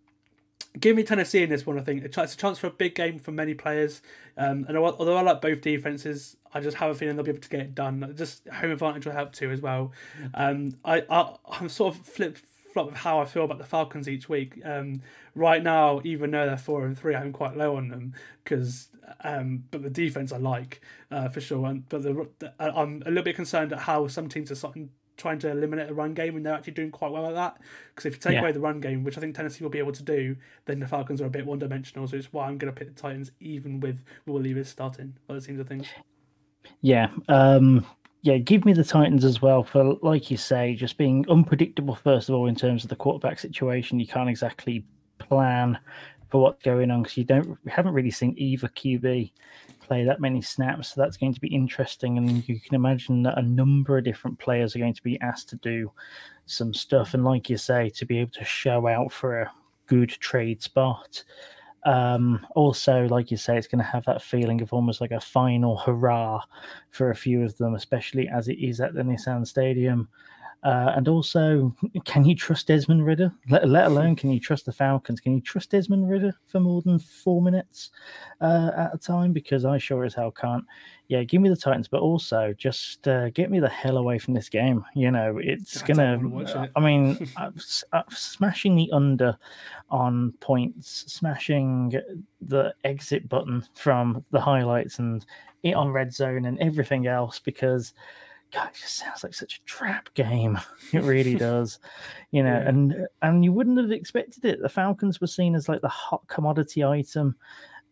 [0.79, 1.79] give me Tennessee in this one.
[1.79, 4.01] I think it's a chance for a big game for many players.
[4.37, 7.41] Um, and although I like both defenses, I just have a feeling they'll be able
[7.41, 8.13] to get it done.
[8.17, 9.91] Just home advantage will help too as well.
[10.33, 12.37] Um, I, I I'm sort of flip
[12.73, 14.59] flop with how I feel about the Falcons each week.
[14.65, 15.01] Um,
[15.35, 18.89] right now, even though they're four and three, I'm quite low on them because,
[19.23, 21.67] um, but the defense I like uh, for sure.
[21.67, 24.89] And, but the, the, I'm a little bit concerned at how some teams are starting
[25.17, 27.57] trying to eliminate the run game and they're actually doing quite well at that.
[27.89, 28.41] Because if you take yeah.
[28.41, 30.87] away the run game, which I think Tennessee will be able to do, then the
[30.87, 32.07] Falcons are a bit one dimensional.
[32.07, 35.35] So it's why I'm going to pick the Titans even with Will Levis starting by
[35.35, 35.87] the seems of things.
[36.81, 37.09] Yeah.
[37.29, 37.85] Um,
[38.21, 42.29] yeah, give me the Titans as well for, like you say, just being unpredictable, first
[42.29, 43.99] of all, in terms of the quarterback situation.
[43.99, 44.85] You can't exactly
[45.19, 45.77] plan
[46.29, 49.31] for what's going on because you don't we haven't really seen either QB
[49.83, 50.93] play that many snaps.
[50.93, 52.17] So that's going to be interesting.
[52.17, 55.49] And you can imagine that a number of different players are going to be asked
[55.49, 55.91] to do
[56.45, 57.13] some stuff.
[57.13, 59.51] And like you say, to be able to show out for a
[59.87, 61.23] good trade spot.
[61.85, 65.19] Um, also, like you say, it's going to have that feeling of almost like a
[65.19, 66.41] final hurrah
[66.91, 70.07] for a few of them, especially as it is at the Nissan Stadium.
[70.63, 73.33] Uh, and also, can you trust Desmond Ridder?
[73.49, 75.19] Let, let alone can you trust the Falcons?
[75.19, 77.91] Can you trust Desmond Ridder for more than four minutes
[78.39, 79.33] uh, at a time?
[79.33, 80.63] Because I sure as hell can't.
[81.09, 84.33] Yeah, give me the Titans, but also just uh, get me the hell away from
[84.33, 84.85] this game.
[84.95, 86.19] You know, it's I gonna.
[86.21, 86.71] watch it.
[86.75, 87.17] I mean,
[87.57, 89.37] s- uh, smashing the under
[89.89, 91.93] on points, smashing
[92.41, 95.25] the exit button from the highlights, and
[95.63, 97.93] it on red zone and everything else because.
[98.53, 100.59] God, it just sounds like such a trap game.
[100.93, 101.79] It really does,
[102.31, 102.53] you know.
[102.53, 102.69] Yeah.
[102.69, 104.61] And and you wouldn't have expected it.
[104.61, 107.35] The Falcons were seen as like the hot commodity item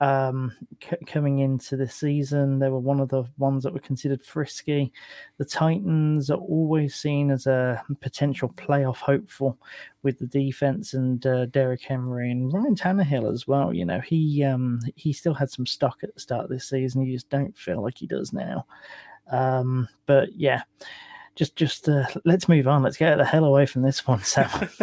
[0.01, 0.51] um,
[0.83, 2.59] c- coming into the season.
[2.59, 4.91] They were one of the ones that were considered frisky.
[5.37, 9.57] The Titans are always seen as a potential playoff hopeful
[10.03, 13.73] with the defense and uh, Derrick Henry and Ryan Tannehill as well.
[13.73, 17.03] You know, he um, he still had some stock at the start of this season.
[17.03, 18.65] You just don't feel like he does now.
[19.29, 20.63] Um, but yeah,
[21.35, 22.83] just just uh, let's move on.
[22.83, 24.21] Let's get the hell away from this one.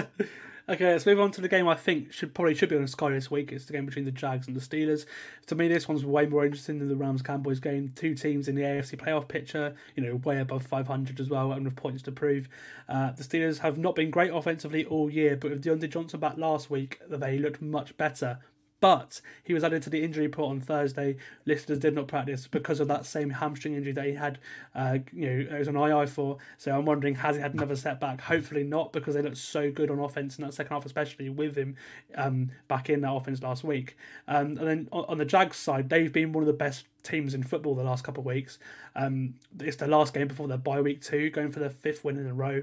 [0.71, 2.89] Okay, let's move on to the game I think should probably should be on the
[2.89, 3.53] Sky this week.
[3.53, 5.07] It's the game between the Jags and the Steelers.
[5.47, 7.91] To me, this one's way more interesting than the Rams Cowboys game.
[7.97, 11.65] Two teams in the AFC playoff picture, you know, way above 500 as well, and
[11.65, 12.51] with points to prove.
[12.87, 16.37] Uh, the Steelers have not been great offensively all year, but with Diontae Johnson back
[16.37, 18.39] last week, they looked much better.
[18.81, 21.17] But he was added to the injury report on Thursday.
[21.47, 24.39] Listeners did not practice because of that same hamstring injury that he had.
[24.75, 26.39] Uh, you know, it was an II for.
[26.59, 28.21] So I'm wondering, has he had another setback?
[28.21, 31.57] Hopefully not, because they looked so good on offense in that second half, especially with
[31.57, 31.77] him
[32.15, 33.97] um, back in that offense last week.
[34.29, 37.35] Um, and then on, on the Jags side, they've been one of the best teams
[37.35, 38.59] in football the last couple of weeks.
[38.97, 42.17] Um, it's their last game before their bye week two, going for their fifth win
[42.17, 42.63] in a row.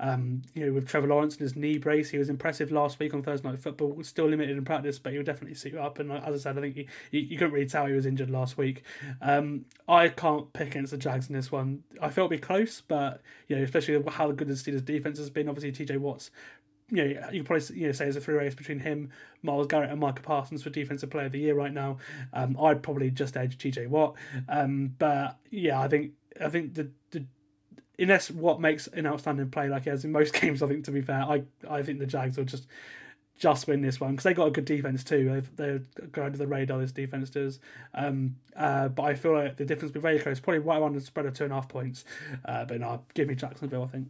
[0.00, 3.14] Um, you know, with Trevor Lawrence and his knee brace, he was impressive last week
[3.14, 4.02] on Thursday Night Football.
[4.02, 5.98] Still limited in practice, but he'll definitely suit up.
[5.98, 8.30] And as I said, I think he, you, you couldn't really tell he was injured
[8.30, 8.82] last week.
[9.20, 11.84] Um, I can't pick against the Jags in this one.
[12.00, 15.30] I felt it'd be close, but you know, especially how good the Steelers' defense has
[15.30, 15.48] been.
[15.48, 16.30] Obviously, TJ Watt's
[16.90, 19.10] you you could probably you know say there's a free race between him,
[19.42, 21.98] Myles Garrett, and Micah Parsons for Defensive Player of the Year right now.
[22.32, 24.14] Um, I'd probably just edge TJ Watt,
[24.48, 27.24] um, but yeah, I think I think the the
[27.98, 30.90] unless Watt makes an outstanding play like he has in most games, I think to
[30.90, 32.66] be fair, I I think the Jags will just
[33.36, 35.42] just win this one because they got a good defense too.
[35.56, 36.78] They're going under the radar.
[36.78, 37.58] This defense does,
[37.94, 40.38] um, uh, but I feel like the difference will be very close.
[40.38, 42.04] Probably right around the spread of two and a half points.
[42.44, 43.84] Uh, but no, give me Jacksonville.
[43.84, 44.08] I think.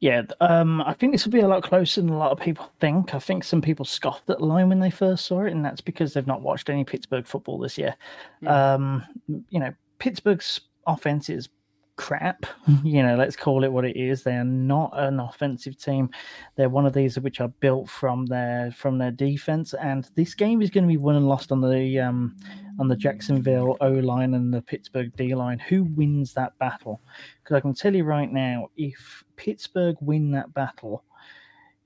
[0.00, 2.70] Yeah, um, I think this will be a lot closer than a lot of people
[2.78, 3.14] think.
[3.14, 5.80] I think some people scoffed at the line when they first saw it, and that's
[5.80, 7.96] because they've not watched any Pittsburgh football this year.
[8.46, 11.48] Um, you know, Pittsburgh's offense is
[11.96, 12.46] crap.
[12.84, 14.22] You know, let's call it what it is.
[14.22, 16.10] They are not an offensive team.
[16.54, 20.62] They're one of these which are built from their from their defense, and this game
[20.62, 22.36] is going to be won and lost on the um,
[22.78, 25.58] on the Jacksonville O line and the Pittsburgh D line.
[25.58, 27.00] Who wins that battle?
[27.42, 31.04] Because I can tell you right now, if Pittsburgh win that battle,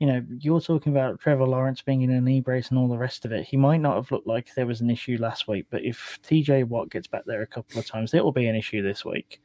[0.01, 2.99] you know, you're talking about Trevor Lawrence being in a knee brace and all the
[2.99, 3.47] rest of it.
[3.47, 6.67] He might not have looked like there was an issue last week, but if TJ
[6.67, 9.41] Watt gets back there a couple of times, it will be an issue this week.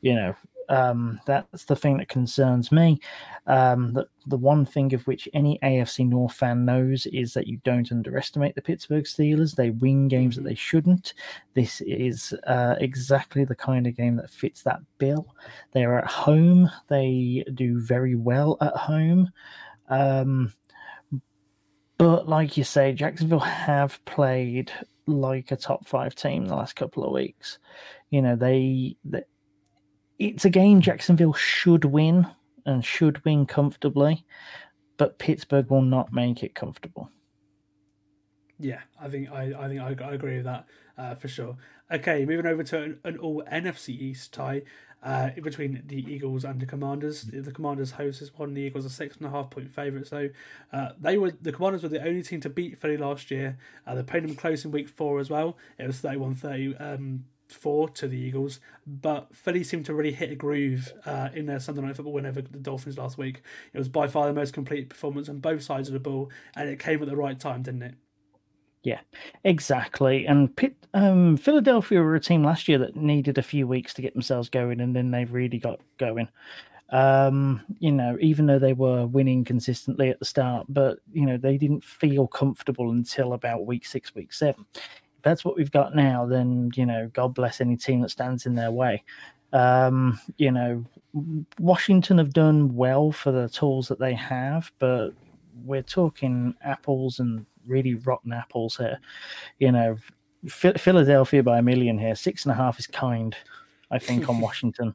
[0.00, 0.34] You know,
[0.72, 2.98] um, that's the thing that concerns me.
[3.46, 7.58] Um, the, the one thing of which any AFC North fan knows is that you
[7.62, 9.54] don't underestimate the Pittsburgh Steelers.
[9.54, 11.12] They win games that they shouldn't.
[11.52, 15.36] This is uh, exactly the kind of game that fits that bill.
[15.72, 16.70] They're at home.
[16.88, 19.30] They do very well at home.
[19.90, 20.54] Um,
[21.98, 24.72] but like you say, Jacksonville have played
[25.06, 27.58] like a top five team the last couple of weeks.
[28.08, 29.24] You know, they, they
[30.22, 32.26] it's a game Jacksonville should win
[32.64, 34.24] and should win comfortably,
[34.96, 37.10] but Pittsburgh will not make it comfortable.
[38.58, 41.56] Yeah, I think I, I think I, I agree with that uh, for sure.
[41.90, 44.62] Okay, moving over to an, an all NFC East tie
[45.02, 47.22] uh, between the Eagles and the Commanders.
[47.22, 48.54] The, the Commanders host this one.
[48.54, 50.10] The Eagles are six and a half point favourites.
[50.10, 50.28] So
[50.72, 53.58] uh, they were the Commanders were the only team to beat Philly last year.
[53.86, 55.56] Uh, they played them close in Week Four as well.
[55.78, 60.34] It was 31-30 um, four to the Eagles, but Philly seemed to really hit a
[60.34, 63.42] groove uh, in their Sunday Night Football win over the Dolphins last week.
[63.72, 66.68] It was by far the most complete performance on both sides of the ball, and
[66.68, 67.94] it came at the right time, didn't it?
[68.82, 69.00] Yeah,
[69.44, 70.26] exactly.
[70.26, 74.02] And Pitt, um, Philadelphia were a team last year that needed a few weeks to
[74.02, 76.28] get themselves going, and then they really got going.
[76.90, 81.38] Um, you know, even though they were winning consistently at the start, but you know
[81.38, 84.66] they didn't feel comfortable until about week six, week seven.
[85.22, 88.54] That's what we've got now, then you know, God bless any team that stands in
[88.54, 89.02] their way.
[89.52, 90.84] Um, you know,
[91.58, 95.10] Washington have done well for the tools that they have, but
[95.64, 98.98] we're talking apples and really rotten apples here.
[99.58, 99.96] You know,
[100.48, 102.14] Philadelphia by a million here.
[102.14, 103.36] Six and a half is kind,
[103.90, 104.94] I think, on Washington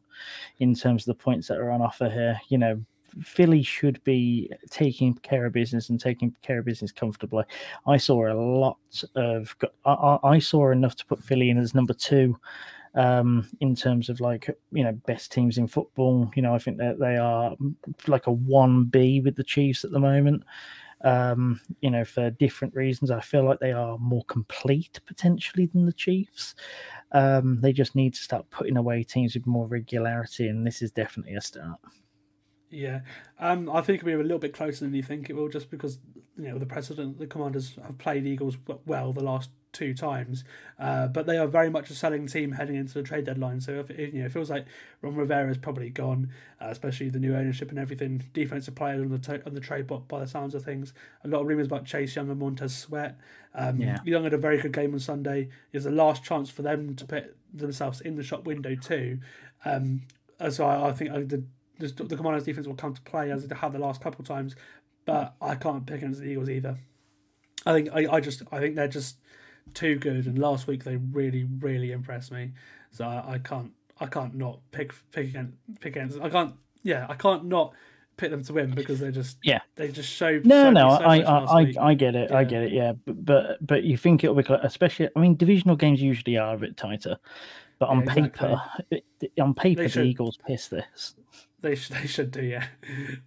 [0.59, 2.39] in terms of the points that are on offer here.
[2.49, 2.83] You know,
[3.23, 7.43] Philly should be taking care of business and taking care of business comfortably.
[7.85, 8.77] I saw a lot
[9.15, 12.37] of, I, I saw enough to put Philly in as number two
[12.97, 16.29] um, in terms of like you know best teams in football.
[16.35, 17.55] You know, I think that they are
[18.07, 20.43] like a one B with the Chiefs at the moment.
[21.03, 25.85] Um, you know, for different reasons, I feel like they are more complete potentially than
[25.85, 26.55] the Chiefs.
[27.11, 30.91] Um, they just need to start putting away teams with more regularity, and this is
[30.91, 31.79] definitely a start.
[32.69, 33.01] Yeah,
[33.39, 35.69] um, I think it'll be a little bit closer than you think it will, just
[35.69, 35.99] because
[36.37, 40.43] you know the precedent the Commanders have played Eagles well the last two times,
[40.79, 43.61] uh, but they are very much a selling team heading into the trade deadline.
[43.61, 44.65] So if it, you know, it feels like
[45.01, 48.23] Ron Rivera is probably gone, uh, especially the new ownership and everything.
[48.33, 50.93] Defensive players on the to- on the trade block by the sounds of things.
[51.23, 53.17] A lot of rumors about Chase Young and Montez Sweat.
[53.53, 53.99] Um, yeah.
[54.03, 55.49] Young had a very good game on Sunday.
[55.71, 59.19] It's the last chance for them to put themselves in the shop window too.
[59.63, 60.01] Um,
[60.49, 61.43] so I, I think I, the,
[61.79, 64.27] the the Commanders defense will come to play as they have the last couple of
[64.27, 64.55] times,
[65.05, 66.77] but I can't pick against the Eagles either.
[67.65, 69.17] I think I, I just I think they're just
[69.73, 72.53] too good, and last week they really, really impressed me.
[72.91, 76.19] So I, I can't, I can't not pick pick against, pick against.
[76.21, 77.73] I can't, yeah, I can't not
[78.17, 80.45] pick them to win because they just, yeah, they just showed.
[80.45, 82.37] No, no, so I, I, I, I, get it, yeah.
[82.37, 85.75] I get it, yeah, but, but, but you think it'll be, especially, I mean, divisional
[85.75, 87.17] games usually are a bit tighter,
[87.77, 89.31] but on yeah, paper, exactly.
[89.39, 91.13] on paper, the Eagles piss this.
[91.67, 92.65] They should, they should do, yeah.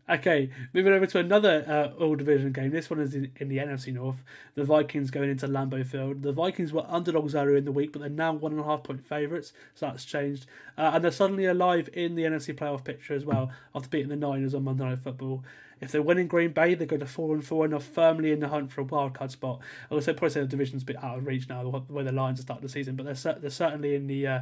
[0.09, 2.71] okay, moving over to another uh, all division game.
[2.71, 4.25] This one is in, in, the NFC North.
[4.55, 6.23] The Vikings going into Lambeau Field.
[6.23, 8.83] The Vikings were underdogs earlier in the week, but they're now one and a half
[8.83, 10.47] point favourites, so that's changed.
[10.79, 14.17] Uh, and they're suddenly alive in the NFC playoff picture as well after beating the
[14.17, 15.45] Niners on Monday Night Football.
[15.83, 18.33] If they win in Green Bay, they go to four and four and are firmly
[18.33, 19.61] in the hunt for a wild card spot.
[19.91, 22.05] I would say probably say the division's a bit out of reach now, the way
[22.05, 24.41] the Lions are starting the season, but they're they're certainly in the uh,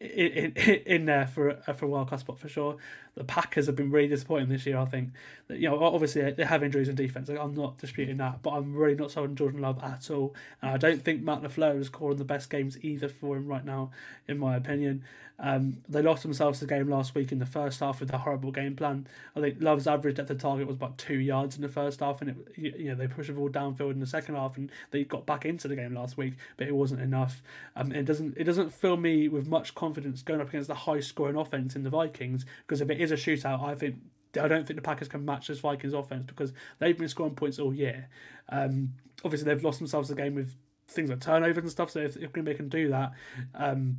[0.00, 2.76] in, in, in there for for a wild card spot for sure.
[3.16, 4.78] The Packers have been really disappointing this year.
[4.78, 5.10] I think
[5.48, 7.28] that, you know obviously they have injuries in defense.
[7.28, 10.34] Like, I'm not disputing that, but I'm really not sold on Jordan Love at all.
[10.62, 13.64] And I don't think Matt LaFleur is calling the best games either for him right
[13.64, 13.90] now,
[14.26, 15.04] in my opinion.
[15.38, 18.52] Um, they lost themselves the game last week in the first half with a horrible
[18.52, 19.08] game plan.
[19.34, 22.20] I think Love's average at the target was about two yards in the first half,
[22.20, 25.02] and it you know they pushed the ball downfield in the second half, and they
[25.02, 27.42] got back into the game last week, but it wasn't enough.
[27.74, 31.00] Um, it doesn't it doesn't fill me with much confidence going up against the high
[31.00, 33.96] scoring offense in the Vikings because if it is a shootout, I think
[34.40, 37.58] I don't think the Packers can match this Vikings offense because they've been scoring points
[37.58, 38.08] all year.
[38.48, 40.54] Um, obviously, they've lost themselves the game with
[40.88, 41.90] things like turnovers and stuff.
[41.90, 43.12] So if, if Green Bay can do that,
[43.54, 43.98] um,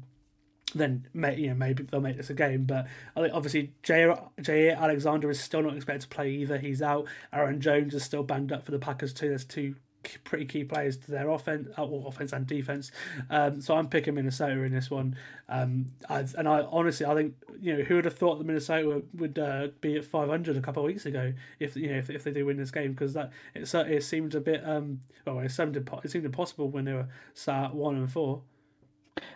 [0.74, 2.66] then may, you know maybe they'll make this a game.
[2.66, 6.58] But I think obviously Jaire Alexander is still not expected to play either.
[6.58, 7.08] He's out.
[7.34, 9.30] Aaron Jones is still banged up for the Packers too.
[9.30, 9.76] There's two
[10.24, 12.92] pretty key players to their offense, uh, offense and defense.
[13.30, 15.16] Um, so I'm picking Minnesota in this one.
[15.50, 19.04] Um, I, and I honestly, I think you know who would have thought that Minnesota
[19.16, 22.24] would uh, be at 500 a couple of weeks ago if you know if, if
[22.24, 25.52] they do win this game because that it it seemed a bit um well it
[25.52, 28.42] seemed it seemed impossible when they were sat one and four.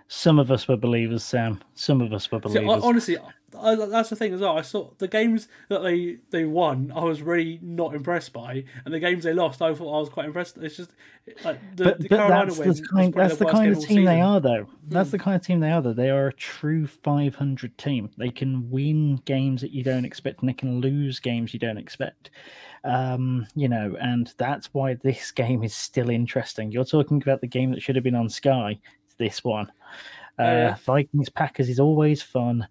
[0.07, 1.61] Some of us were believers, Sam.
[1.75, 2.81] Some of us were believers.
[2.81, 3.17] See, honestly,
[3.57, 4.57] I, that's the thing as well.
[4.57, 6.91] I saw the games that they they won.
[6.95, 10.09] I was really not impressed by, and the games they lost, I thought I was
[10.09, 10.57] quite impressed.
[10.57, 10.91] It's just
[11.43, 12.69] like the, but, the but Carolina that's win.
[12.69, 14.67] The kind, that's the kind of team they are, though.
[14.87, 15.17] That's hmm.
[15.17, 15.81] the kind of team they are.
[15.81, 18.09] Though they are a true 500 team.
[18.17, 21.77] They can win games that you don't expect, and they can lose games you don't
[21.77, 22.31] expect.
[22.83, 26.71] Um, you know, and that's why this game is still interesting.
[26.71, 28.79] You're talking about the game that should have been on Sky.
[29.19, 29.67] This one.
[30.39, 30.75] Uh, oh, yeah.
[30.84, 32.67] Vikings Packers is always fun.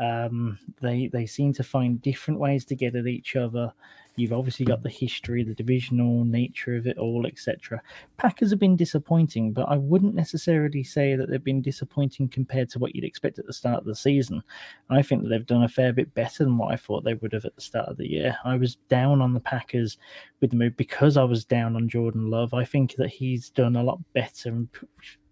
[0.00, 3.72] Um, they they seem to find different ways to get at each other.
[4.16, 7.80] You've obviously got the history, the divisional nature of it all, etc.
[8.16, 12.78] Packers have been disappointing, but I wouldn't necessarily say that they've been disappointing compared to
[12.78, 14.42] what you'd expect at the start of the season.
[14.90, 17.32] I think that they've done a fair bit better than what I thought they would
[17.32, 18.36] have at the start of the year.
[18.44, 19.96] I was down on the Packers
[20.40, 22.52] with the move because I was down on Jordan Love.
[22.52, 24.68] I think that he's done a lot better and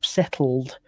[0.03, 0.79] settled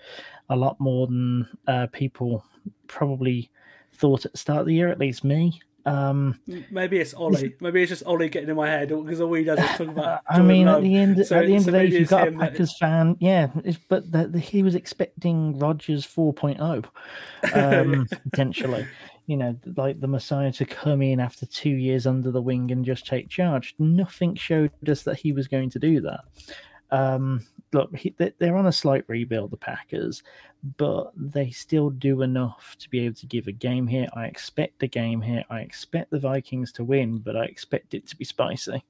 [0.48, 2.44] a lot more than uh, people
[2.86, 3.50] probably
[3.94, 5.60] thought at the start of the year, at least me.
[5.86, 6.38] Um,
[6.70, 7.54] maybe it's Ollie.
[7.60, 10.20] Maybe it's just Ollie getting in my head because all he does is talk about.
[10.28, 12.08] I mean, at the end, so, at the end so of the day, if you've
[12.08, 16.84] got a Packers fan, yeah, it's, but the, the, he was expecting Rodgers 4.0
[17.54, 18.86] um, potentially.
[19.26, 22.84] You know, like the Messiah to come in after two years under the wing and
[22.84, 23.74] just take charge.
[23.78, 26.24] Nothing showed us that he was going to do that.
[26.90, 30.22] Um, look, he, they- they're on a slight rebuild, the Packers,
[30.76, 34.08] but they still do enough to be able to give a game here.
[34.14, 35.44] I expect a game here.
[35.50, 38.84] I expect the Vikings to win, but I expect it to be spicy.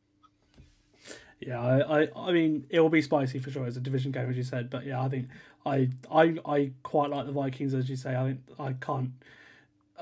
[1.40, 4.28] Yeah, I, I, I mean, it will be spicy for sure as a division game,
[4.28, 4.68] as you said.
[4.68, 5.28] But yeah, I think
[5.64, 8.14] I, I, I quite like the Vikings, as you say.
[8.14, 9.10] I think I can't,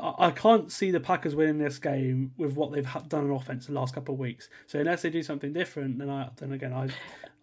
[0.01, 3.73] I can't see the Packers winning this game with what they've done on offense the
[3.73, 4.49] last couple of weeks.
[4.67, 6.87] So unless they do something different, then I, then again, I.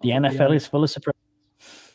[0.02, 1.16] The I think, NFL is full of surprises.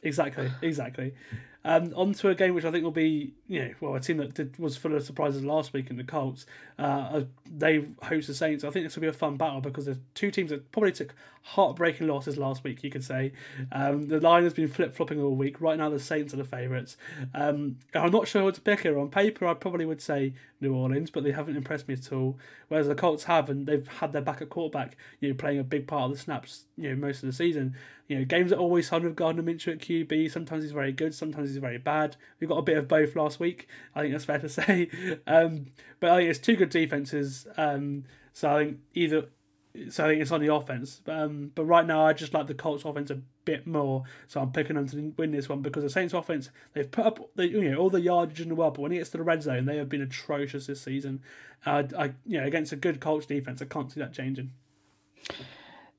[0.02, 1.14] Exactly, exactly.
[1.62, 4.16] Um, on to a game which I think will be, you know, well, a team
[4.16, 6.46] that did, was full of surprises last week in the Colts.
[6.78, 7.22] Uh,
[7.54, 8.64] they host the Saints.
[8.64, 11.14] I think this will be a fun battle because there's two teams that probably took
[11.42, 13.32] heartbreaking losses last week, you could say.
[13.72, 15.60] Um, the line has been flip flopping all week.
[15.60, 16.96] Right now, the Saints are the favourites.
[17.34, 18.98] Um, I'm not sure what to pick here.
[18.98, 22.38] On paper, I probably would say New Orleans, but they haven't impressed me at all.
[22.68, 25.86] Whereas the Colts have, and they've had their backup quarterback, you know, playing a big
[25.86, 27.74] part of the snaps, you know, most of the season.
[28.06, 30.30] You know, games are always fun with Gardner Minshew at QB.
[30.30, 32.16] Sometimes he's very good, sometimes he's very bad.
[32.38, 33.68] We got a bit of both last week.
[33.94, 34.90] I think that's fair to say.
[35.26, 35.66] Um,
[36.00, 37.46] but I think it's two good defenses.
[37.56, 39.26] Um, so I think either.
[39.88, 41.00] So I think it's on the offense.
[41.06, 44.02] Um, but right now, I just like the Colts offense a bit more.
[44.26, 47.30] So I'm picking them to win this one because the Saints offense they've put up
[47.36, 49.42] you know all the yardage in the world, but when it gets to the red
[49.42, 51.22] zone, they have been atrocious this season.
[51.64, 54.52] Uh, I you know against a good Colts defense, I can't see that changing.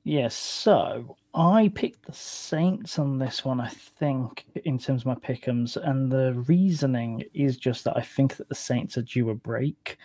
[0.04, 5.14] Yes, so I picked the Saints on this one, I think, in terms of my
[5.14, 9.34] pickums, and the reasoning is just that I think that the Saints are due a
[9.34, 9.98] break.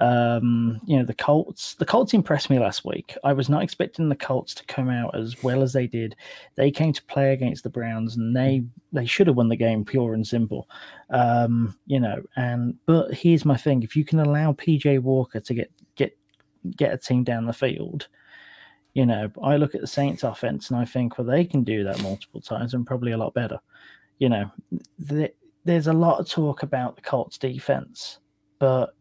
[0.00, 3.16] Um, you know, the Colts the Colts impressed me last week.
[3.24, 6.14] I was not expecting the Colts to come out as well as they did.
[6.54, 9.84] They came to play against the Browns and they they should have won the game,
[9.84, 10.68] pure and simple.
[11.10, 15.54] Um, you know, and but here's my thing: if you can allow PJ Walker to
[15.54, 16.16] get get
[16.76, 18.06] get a team down the field,
[18.94, 21.82] you know, I look at the Saints offense and I think, well, they can do
[21.84, 23.58] that multiple times and probably a lot better.
[24.18, 24.50] You know,
[25.08, 25.34] th-
[25.64, 28.18] there's a lot of talk about the Colts defense,
[28.58, 28.94] but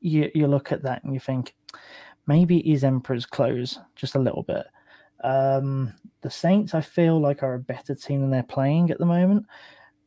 [0.00, 1.54] you you look at that and you think
[2.26, 4.66] maybe it is Emperor's close just a little bit.
[5.24, 9.06] Um, the Saints, I feel like, are a better team than they're playing at the
[9.06, 9.46] moment.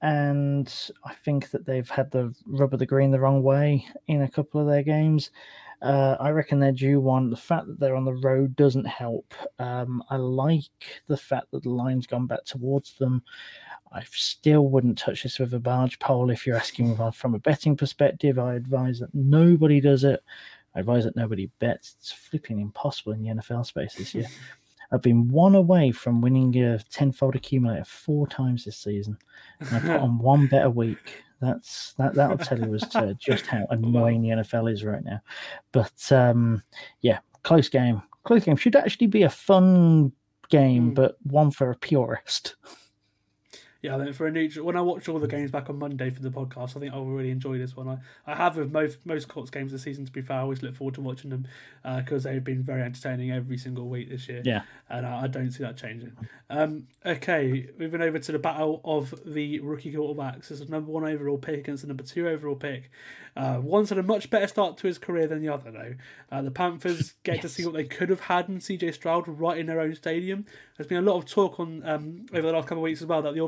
[0.02, 0.74] And
[1.06, 4.30] I think that they've had the rub of the green the wrong way in a
[4.30, 5.32] couple of their games.
[5.82, 7.30] Uh, I reckon they're due one.
[7.30, 9.34] The fact that they're on the road doesn't help.
[9.58, 10.64] Um, I like
[11.08, 13.24] the fact that the line's gone back towards them.
[13.92, 17.76] I still wouldn't touch this with a barge pole if you're asking from a betting
[17.76, 18.40] perspective.
[18.40, 20.24] I advise that nobody does it.
[20.76, 21.96] I advise that nobody bets.
[22.00, 24.28] It's flipping impossible in the NFL space this year.
[24.94, 29.18] I've been one away from winning a tenfold accumulator four times this season.
[29.60, 31.24] And I put on one bet a week.
[31.42, 32.14] That's that.
[32.14, 35.20] That'll tell you as to just how annoying the NFL is right now.
[35.72, 36.62] But um,
[37.02, 38.02] yeah, close game.
[38.24, 40.12] Close game should actually be a fun
[40.50, 40.96] game, Mm.
[40.96, 42.56] but one for a purist.
[43.82, 46.12] Yeah, I think for a neutral, when I watch all the games back on Monday
[46.12, 47.88] for the podcast, I think I'll really enjoy this one.
[47.88, 47.98] I,
[48.32, 50.06] I have with most most Colts games this season.
[50.06, 51.48] To be fair, I always look forward to watching them
[51.84, 54.42] because they've been very entertaining every single week this year.
[54.46, 54.62] Yeah.
[54.90, 56.12] and I, I don't see that changing.
[56.50, 60.50] Um, okay, moving over to the battle of the rookie quarterbacks.
[60.50, 62.92] This is number one overall pick against the number two overall pick.
[63.36, 65.96] Uh, one's had a much better start to his career than the other, though.
[66.30, 69.58] Uh, the Panthers get to see what they could have had in CJ Stroud right
[69.58, 70.46] in their own stadium.
[70.76, 73.08] There's been a lot of talk on um, over the last couple of weeks as
[73.08, 73.40] well that the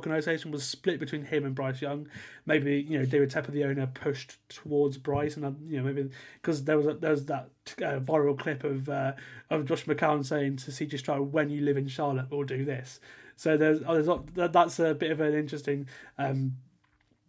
[0.51, 2.07] was split between him and Bryce Young.
[2.45, 6.09] Maybe you know David Tepper, the owner, pushed towards Bryce, and uh, you know maybe
[6.41, 7.49] because there was a, there was that
[7.79, 9.13] uh, viral clip of uh,
[9.49, 12.99] of Josh McCown saying to CJ Stroud, "When you live in Charlotte, we'll do this."
[13.35, 15.87] So there's, oh, there's not- that- that's a bit of an interesting
[16.19, 16.57] um,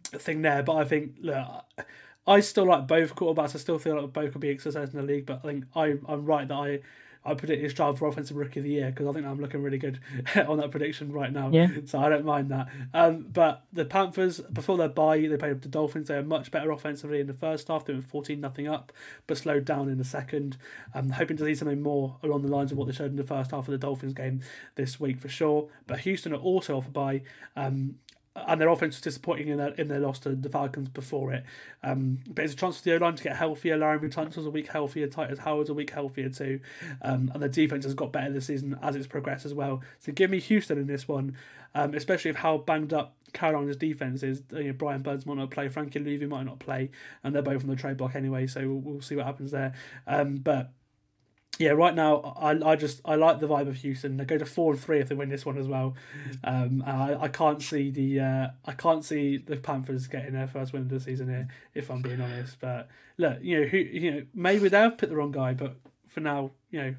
[0.03, 0.63] thing there.
[0.63, 1.37] But I think look,
[2.27, 3.55] I still like both quarterbacks.
[3.55, 5.25] I still feel like both could be success in the league.
[5.25, 6.79] But I think I, I'm right that I
[7.25, 9.77] I predicted Stroud for offensive rookie of the year because I think I'm looking really
[9.77, 9.99] good
[10.47, 11.49] on that prediction right now.
[11.49, 11.67] Yeah.
[11.85, 12.67] So I don't mind that.
[12.93, 16.07] Um, but the Panthers before their bye, they played up the Dolphins.
[16.07, 17.85] They were much better offensively in the first half.
[17.85, 18.93] They were 14 nothing up,
[19.25, 20.57] but slowed down in the second.
[20.93, 23.23] I'm hoping to see something more along the lines of what they showed in the
[23.23, 24.41] first half of the Dolphins game
[24.75, 25.67] this week for sure.
[25.87, 27.21] But Houston are also off a bye.
[27.55, 27.95] Um,
[28.35, 31.43] and their offense was disappointing in their in their loss to the Falcons before it.
[31.83, 33.77] Um, but it's a chance for the O line to get healthier.
[33.77, 35.07] Laremy Tunsil's a week healthier.
[35.07, 36.59] Tytus Howard's a week healthier too.
[37.01, 39.81] Um, and the defense has got better this season as it's progressed as well.
[39.99, 41.37] So give me Houston in this one,
[41.73, 44.43] um, especially with how banged up Carolina's defense is.
[44.51, 46.91] You know, Brian Burns might not play, Frankie Luvu might not play,
[47.23, 48.47] and they're both on the trade block anyway.
[48.47, 49.73] So we'll, we'll see what happens there.
[50.07, 50.71] Um, but
[51.57, 54.17] yeah, right now I, I just I like the vibe of Houston.
[54.17, 55.95] They go to four and three if they win this one as well.
[56.43, 60.73] Um, I, I can't see the uh, I can't see the Panthers getting their first
[60.73, 61.47] win of the season here.
[61.73, 65.15] If I'm being honest, but look, you know who you know maybe they've put the
[65.15, 65.75] wrong guy, but
[66.07, 66.95] for now, you know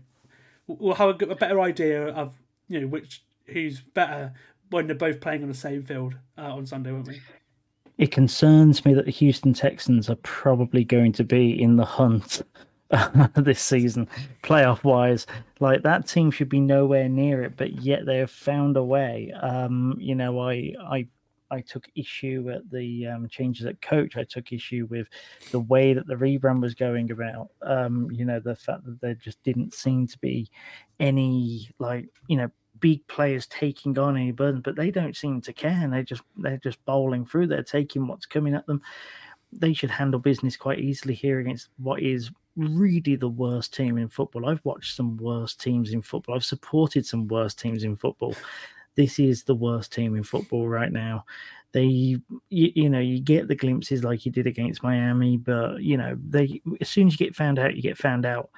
[0.67, 2.35] we'll have a, a better idea of
[2.69, 4.33] you know which who's better
[4.71, 7.21] when they're both playing on the same field uh, on Sunday, won't we?
[7.99, 12.43] It concerns me that the Houston Texans are probably going to be in the hunt
[13.37, 14.09] this season,
[14.43, 15.26] playoff wise.
[15.61, 19.32] Like that team should be nowhere near it, but yet they have found a way.
[19.41, 21.07] Um, you know, I I
[21.51, 24.16] I took issue at the um, changes at coach.
[24.16, 25.09] I took issue with
[25.51, 27.49] the way that the rebrand was going about.
[27.62, 30.51] Um, you know, the fact that there just didn't seem to be
[31.01, 35.53] any like you know big players taking on any burden, but they don't seem to
[35.53, 37.49] care, and they just they're just bowling through.
[37.49, 38.82] They're taking what's coming at them.
[39.53, 44.09] They should handle business quite easily here against what is really the worst team in
[44.09, 44.47] football.
[44.47, 46.34] I've watched some worst teams in football.
[46.34, 48.34] I've supported some worst teams in football.
[48.97, 51.24] This is the worst team in football right now.
[51.72, 55.99] They, you, you know, you get the glimpses like you did against Miami, but you
[55.99, 58.49] know, they as soon as you get found out, you get found out,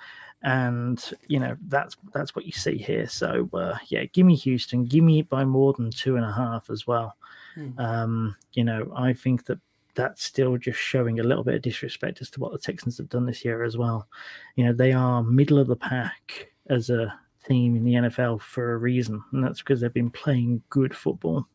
[0.42, 3.08] and you know that's that's what you see here.
[3.08, 6.30] So uh, yeah, give me Houston, give me it by more than two and a
[6.30, 7.16] half as well.
[7.56, 7.78] Hmm.
[7.78, 9.58] Um, you know, I think that
[9.98, 13.08] that's still just showing a little bit of disrespect as to what the Texans have
[13.08, 14.06] done this year as well.
[14.54, 17.12] You know, they are middle of the pack as a
[17.48, 21.48] team in the NFL for a reason, and that's because they've been playing good football.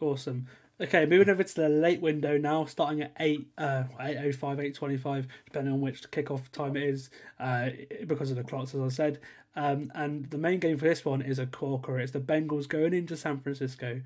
[0.00, 0.46] Awesome.
[0.80, 5.74] Okay, moving over to the late window now, starting at 8, uh, 8.05, 8.25, depending
[5.74, 7.68] on which kickoff time it is, uh,
[8.06, 9.20] because of the clocks, as I said.
[9.56, 12.00] Um, and the main game for this one is a corker.
[12.00, 14.00] It's the Bengals going into San Francisco.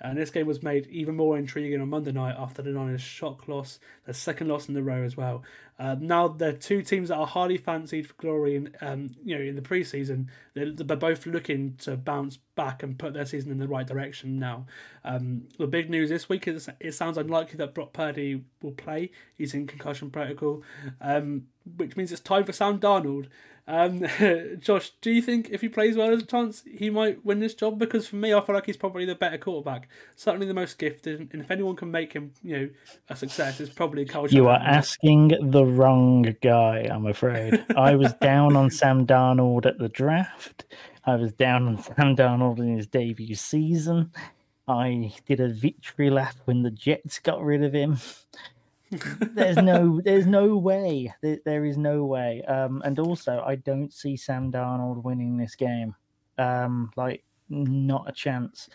[0.00, 3.48] And this game was made even more intriguing on Monday night after the Niners' shock
[3.48, 5.42] loss, their second loss in the row as well.
[5.78, 9.42] Uh, now they're two teams that are highly fancied for glory in um, you know
[9.42, 10.26] in the preseason.
[10.54, 14.38] They're, they're both looking to bounce back and put their season in the right direction
[14.38, 14.66] now.
[15.04, 19.10] Um, the big news this week is it sounds unlikely that Brock Purdy will play.
[19.36, 20.62] He's in concussion protocol,
[21.00, 21.46] um,
[21.76, 23.28] which means it's time for Sam Darnold.
[23.70, 24.04] Um,
[24.60, 27.54] Josh, do you think if he plays well, there's a chance he might win this
[27.54, 27.78] job?
[27.78, 31.20] Because for me, I feel like he's probably the better quarterback, certainly the most gifted,
[31.32, 32.68] and if anyone can make him, you know,
[33.08, 34.34] a success, it's probably culture.
[34.34, 37.64] You are asking the wrong guy, I'm afraid.
[37.76, 40.64] I was down on Sam Darnold at the draft.
[41.04, 44.10] I was down on Sam Darnold in his debut season.
[44.66, 47.98] I did a victory lap when the Jets got rid of him.
[48.90, 51.12] There's no there's no way.
[51.22, 52.42] There, there is no way.
[52.42, 55.94] Um and also i don't see sam darnold winning this game.
[56.38, 58.68] Um like not a chance.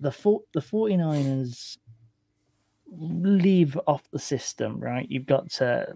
[0.00, 1.78] The for, the 49ers
[2.90, 5.06] live off the system right?
[5.10, 5.94] You've got to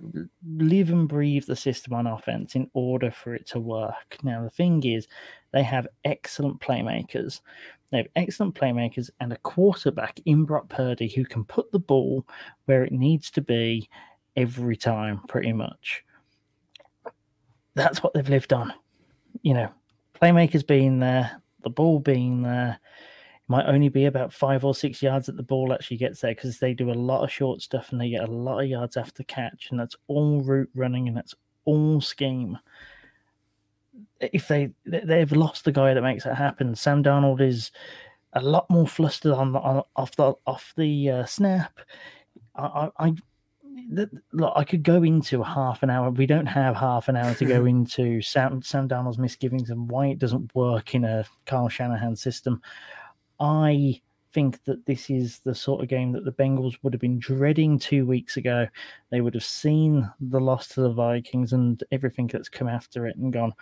[0.56, 4.18] live and breathe the system on offense in order for it to work.
[4.22, 5.08] Now the thing is
[5.52, 7.40] they have excellent playmakers
[7.92, 12.26] they have excellent playmakers and a quarterback in Brock Purdy who can put the ball
[12.64, 13.88] where it needs to be
[14.34, 16.02] every time, pretty much.
[17.74, 18.72] That's what they've lived on.
[19.42, 19.68] You know,
[20.20, 22.78] playmakers being there, the ball being there.
[22.80, 26.34] It might only be about five or six yards that the ball actually gets there
[26.34, 28.96] because they do a lot of short stuff and they get a lot of yards
[28.96, 31.34] after catch, and that's all route running and that's
[31.66, 32.58] all scheme
[34.20, 36.74] if they they've lost the guy that makes it happen.
[36.74, 37.70] Sam Darnold is
[38.34, 41.80] a lot more flustered on, on off the off the uh, snap.
[42.54, 43.14] I, I, I
[43.88, 46.10] look, I could go into half an hour.
[46.10, 50.06] We don't have half an hour to go into Sam Sam Darnold's misgivings and why
[50.08, 52.62] it doesn't work in a Kyle Shanahan system.
[53.40, 54.00] I
[54.32, 57.78] think that this is the sort of game that the Bengals would have been dreading
[57.78, 58.66] two weeks ago.
[59.10, 63.16] They would have seen the loss to the Vikings and everything that's come after it
[63.16, 63.52] and gone,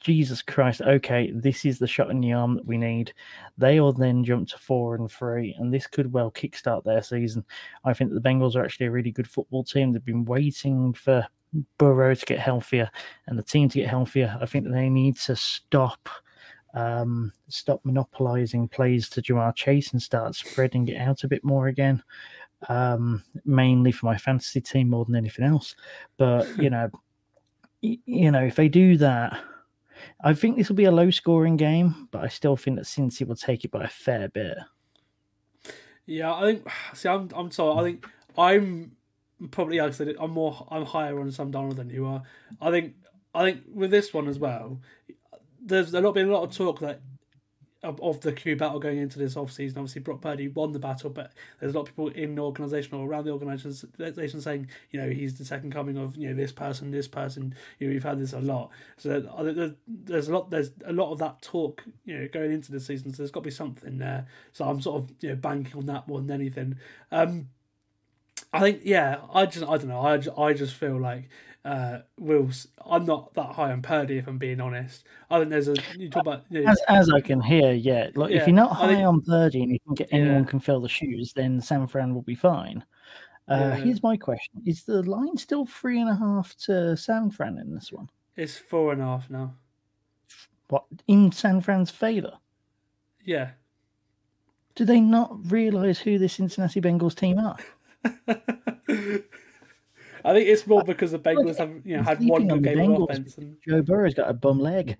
[0.00, 3.14] Jesus Christ, okay, this is the shot in the arm that we need.
[3.56, 7.44] They will then jump to four and three, and this could well kickstart their season.
[7.84, 9.92] I think the Bengals are actually a really good football team.
[9.92, 11.26] They've been waiting for
[11.78, 12.90] Burrow to get healthier
[13.26, 14.36] and the team to get healthier.
[14.40, 16.08] I think that they need to stop
[16.74, 21.68] um, stop monopolizing plays to Ja'Marr Chase and start spreading it out a bit more
[21.68, 22.02] again.
[22.68, 25.76] Um, mainly for my fantasy team more than anything else.
[26.16, 26.90] But you know,
[27.80, 29.40] you know, if they do that,
[30.22, 33.26] I think this will be a low scoring game, but I still think that Cincy
[33.26, 34.56] will take it by a fair bit.
[36.06, 36.68] Yeah, I think.
[36.92, 37.78] See, I'm I'm sorry.
[37.78, 38.92] I think I'm
[39.50, 42.22] probably like I said, I'm more I'm higher on Sam Darnold than you are.
[42.60, 42.94] I think
[43.34, 44.80] I think with this one as well,
[45.60, 47.00] there's a lot been a lot of talk that
[47.84, 49.78] of, of the Q battle going into this off season.
[49.78, 52.94] Obviously, Brock Purdy won the battle, but there's a lot of people in the organisation
[52.94, 56.52] or around the organisation saying, you know, he's the second coming of you know this
[56.52, 57.54] person, this person.
[57.78, 58.70] You know, we've had this a lot.
[58.96, 59.20] So
[59.86, 60.50] there's a lot.
[60.50, 63.12] There's a lot of that talk, you know, going into the season.
[63.12, 64.26] So there's got to be something there.
[64.52, 66.76] So I'm sort of you know banking on that more than anything.
[67.12, 67.48] Um,
[68.52, 69.18] I think yeah.
[69.32, 70.00] I just I don't know.
[70.00, 71.28] I just, I just feel like
[71.64, 72.68] uh, Will's.
[72.84, 75.04] I'm not that high on Purdy, if I'm being honest.
[75.30, 78.10] I think there's a you talk about you know, as, as I can hear, yeah.
[78.14, 80.60] Like Yeah, if you're not high think- on Purdy and you can get anyone can
[80.60, 82.84] fill the shoes, then San Fran will be fine.
[83.48, 83.76] Uh, Yeah.
[83.76, 87.74] Here's my question: Is the line still three and a half to San Fran in
[87.74, 88.08] this one?
[88.36, 89.54] it's four and a half now.
[90.68, 92.32] What in San Fran's favor?
[93.24, 93.50] Yeah.
[94.74, 97.56] Do they not realize who the Cincinnati Bengals team are?
[100.24, 102.76] I think it's more because the Bengals have you know had one on good the
[102.76, 103.36] game of offense.
[103.36, 103.56] And...
[103.66, 104.96] Joe Burrow's got a bum leg.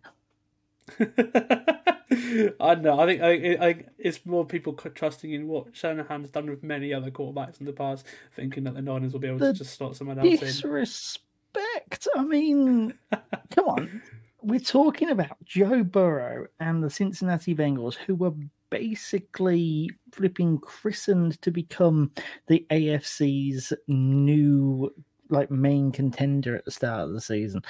[1.00, 3.00] I don't know.
[3.00, 6.62] I think I think, I think it's more people trusting in what Shanahan's done with
[6.62, 8.06] many other quarterbacks in the past,
[8.36, 10.38] thinking that the Niners will be able The to just slot someone else in.
[10.38, 12.08] Disrespect.
[12.14, 12.92] I mean,
[13.54, 14.02] come on.
[14.42, 18.34] We're talking about Joe Burrow and the Cincinnati Bengals, who were
[18.68, 22.10] basically flipping christened to become
[22.48, 24.92] the AFC's new
[25.30, 27.62] like main contender at the start of the season.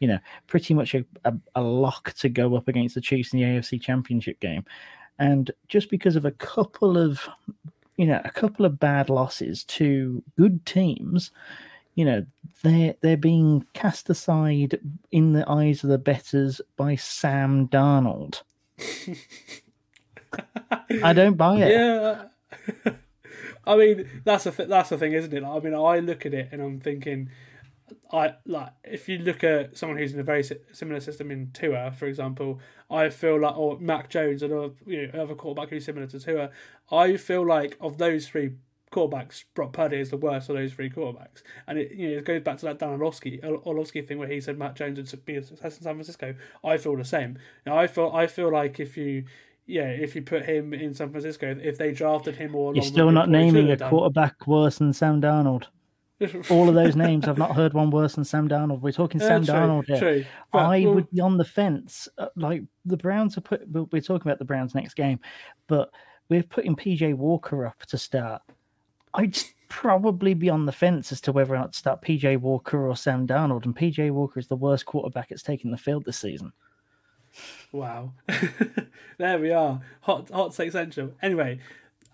[0.00, 3.40] You know, pretty much a, a, a lock to go up against the Chiefs in
[3.40, 4.64] the AFC Championship game.
[5.18, 7.28] And just because of a couple of
[7.96, 11.32] you know, a couple of bad losses to good teams,
[11.94, 12.24] you know,
[12.62, 14.78] they're they're being cast aside
[15.10, 18.42] in the eyes of the bettors by Sam Darnold.
[21.02, 21.70] I don't buy it.
[21.70, 22.24] Yeah.
[23.66, 25.42] I mean, that's the th- that's the thing, isn't it?
[25.42, 27.30] Like, I mean, I look at it and I'm thinking,
[28.12, 31.92] I like if you look at someone who's in a very similar system in Tua,
[31.92, 32.60] for example,
[32.90, 36.50] I feel like or Mac Jones, another you know another quarterback who's similar to Tua,
[36.90, 38.52] I feel like of those three
[38.90, 42.24] quarterbacks, Brock Purdy is the worst of those three quarterbacks, and it you know it
[42.24, 45.36] goes back to that Dan Orlovsky Orlovsky thing where he said Mac Jones would be
[45.36, 46.34] a success in San Francisco.
[46.64, 47.38] I feel the same.
[47.66, 49.24] I feel I feel like if you
[49.72, 53.10] yeah, if you put him in San Francisco, if they drafted him or You're still
[53.10, 55.64] not naming a quarterback worse than Sam Darnold.
[56.50, 58.80] All of those names, I've not heard one worse than Sam Darnold.
[58.82, 59.98] We're talking Sam true, Darnold here.
[59.98, 60.24] True.
[60.52, 62.06] But, I well, would be on the fence.
[62.18, 63.66] Uh, Like the Browns are put.
[63.66, 65.18] we're- We're talking about the Browns next game,
[65.68, 65.90] but
[66.28, 68.42] we're putting PJ Walker up to start.
[69.14, 72.86] I'd probably be on the fence as to whether or not to start PJ Walker
[72.86, 73.64] or Sam Darnold.
[73.64, 76.52] And PJ Walker is the worst quarterback that's taken the field this season.
[77.70, 78.12] Wow.
[79.18, 79.80] there we are.
[80.02, 81.12] Hot hot take central.
[81.22, 81.58] Anyway,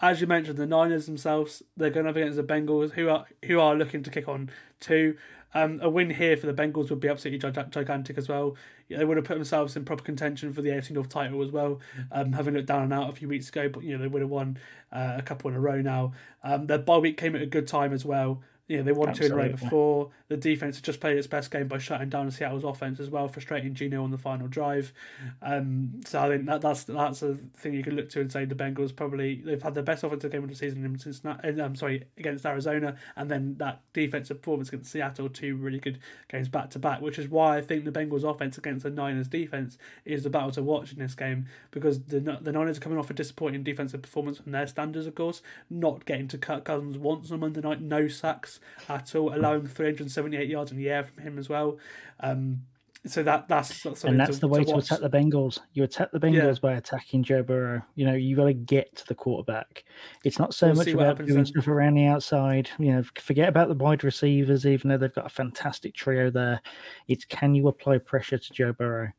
[0.01, 3.59] as you mentioned, the Niners themselves, they're going up against the Bengals, who are who
[3.61, 4.51] are looking to kick on
[4.81, 5.17] too.
[5.55, 8.55] Um, a win here for the Bengals would be absolutely gigantic as well.
[8.91, 11.81] They would have put themselves in proper contention for the AFC North title as well.
[12.13, 14.23] Um, having looked down and out a few weeks ago, but you know they would
[14.23, 14.59] have won
[14.93, 16.13] uh, a couple in a row now.
[16.45, 18.43] Um, their bye week came at a good time as well.
[18.69, 20.11] Know, they won two in a row before.
[20.29, 23.73] The defense just played its best game by shutting down Seattle's offense as well, frustrating
[23.73, 24.93] Geno on the final drive.
[25.41, 28.45] Um, so I think that that's that's a thing you can look to and say
[28.45, 31.23] the Bengals probably they've had their best offensive game of the season since.
[31.25, 35.99] I'm sorry against Arizona, and then that defensive performance against Seattle, two really good
[36.31, 39.29] games back to back, which is why I think the Bengals offense against the Niners
[39.29, 42.99] defense is the battle to watch in this game because the the Niners are coming
[42.99, 45.41] off a disappointing defensive performance from their standards, of course,
[45.71, 48.58] not getting to Kirk Cousins once on Monday night, no sacks
[48.89, 51.79] at all, allowing 378 yards in the air from him as well.
[52.21, 52.63] Um,
[53.07, 54.87] so that that's, that's and that's to, the way to, watch.
[54.87, 55.61] attack the Bengals.
[55.73, 57.81] You attack the Bengals by attacking Joe Burrow.
[57.95, 59.85] You know, you got to get to the quarterback.
[60.25, 61.47] It's not so We'll much about doing then.
[61.47, 62.69] stuff around the outside.
[62.79, 66.61] You know, forget about the wide receivers, even though they've got a fantastic trio there.
[67.07, 69.11] It's can you apply pressure to Joe Burrow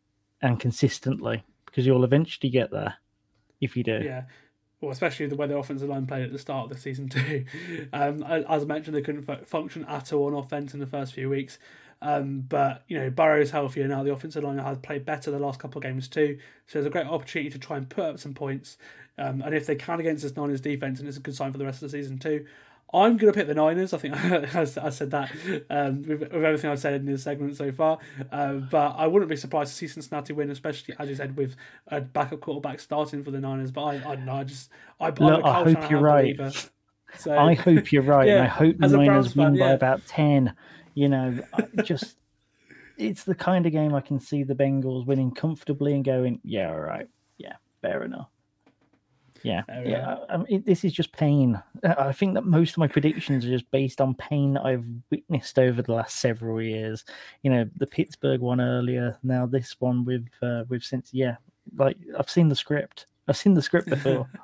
[0.42, 2.96] and consistently because you'll eventually get there
[3.62, 4.02] if you do.
[4.04, 4.24] Yeah.
[4.82, 7.46] Well, especially the way the offensive line played at the start of the season too.
[7.92, 11.14] Um, as I mentioned, they couldn't fu- function at all on offense in the first
[11.14, 11.60] few weeks.
[12.02, 14.04] Um, but you know, Burrow's healthier now.
[14.04, 16.40] The offensive line has played better the last couple of games too.
[16.68, 18.78] So there's a great opportunity to try and put up some points.
[19.18, 21.58] Um, and if they can against this Niners defense, and it's a good sign for
[21.58, 22.46] the rest of the season too.
[22.92, 23.94] I'm going to pick the Niners.
[23.94, 24.16] I think
[24.56, 25.32] I said that
[25.70, 28.00] um, with, with everything I've said in this segment so far.
[28.32, 31.56] Uh, but I wouldn't be surprised to see Cincinnati win, especially as you said with
[31.88, 33.72] a backup quarterback starting for the Niners.
[33.72, 34.36] But I, I don't know.
[34.36, 36.36] I just I, Look, I hope you're right.
[36.36, 36.52] believer.
[37.18, 39.46] So I hope you're right, and Yeah, I hope the as a Browns Niners win
[39.46, 39.74] fan, by yeah.
[39.74, 40.56] about ten.
[40.96, 41.40] You know,
[41.84, 42.18] just
[42.98, 46.70] it's the kind of game I can see the Bengals winning comfortably and going, yeah,
[46.70, 48.30] all right, yeah, fair enough.
[49.44, 50.18] Yeah, Fair yeah.
[50.30, 51.62] I, I mean, this is just pain.
[51.84, 54.86] Uh, I think that most of my predictions are just based on pain that I've
[55.10, 57.06] witnessed over the last several years.
[57.44, 61.38] You know, the Pittsburgh one earlier, now this one with uh, with since yeah,
[61.78, 63.06] like I've seen the script.
[63.28, 64.28] I've seen the script before.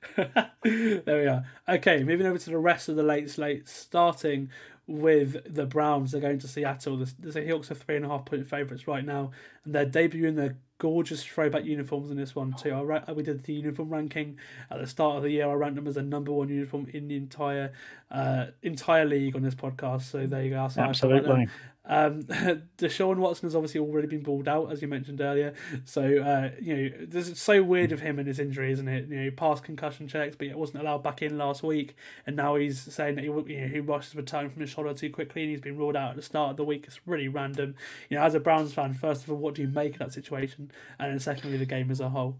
[0.16, 1.44] there we are.
[1.68, 4.50] Okay, moving over to the rest of the late slate, starting
[4.86, 6.12] with the Browns.
[6.12, 6.96] They're going to Seattle.
[6.96, 9.30] The, the Seahawks are three and a half point favourites right now,
[9.64, 12.72] and they're debuting their gorgeous throwback uniforms in this one too.
[12.72, 14.38] I ra- we did the uniform ranking
[14.70, 15.48] at the start of the year.
[15.48, 17.72] I ranked them as the number one uniform in the entire
[18.10, 20.02] uh, entire league on this podcast.
[20.02, 20.66] So there you go.
[20.68, 21.48] So Absolutely.
[21.90, 22.22] Um,
[22.78, 25.52] Deshaun Watson has obviously already been balled out, as you mentioned earlier.
[25.84, 29.08] So uh, you know, this is so weird of him and his injury, isn't it?
[29.08, 32.54] You know, past concussion checks, but he wasn't allowed back in last week, and now
[32.54, 35.42] he's saying that he you know he rushed his return from his shoulder too quickly,
[35.42, 36.84] and he's been ruled out at the start of the week.
[36.86, 37.74] It's really random.
[38.08, 40.12] You know, as a Browns fan, first of all, what do you make of that
[40.12, 40.70] situation,
[41.00, 42.36] and then secondly, the game as a whole.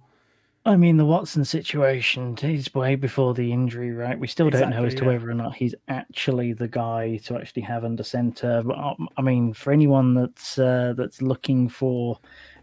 [0.67, 4.19] I mean, the Watson situation is way before the injury, right?
[4.19, 5.13] We still don't know as to yeah.
[5.13, 8.63] whether or not he's actually the guy to actually have under center.
[8.63, 12.19] But um, I mean, for anyone that's uh, that's looking for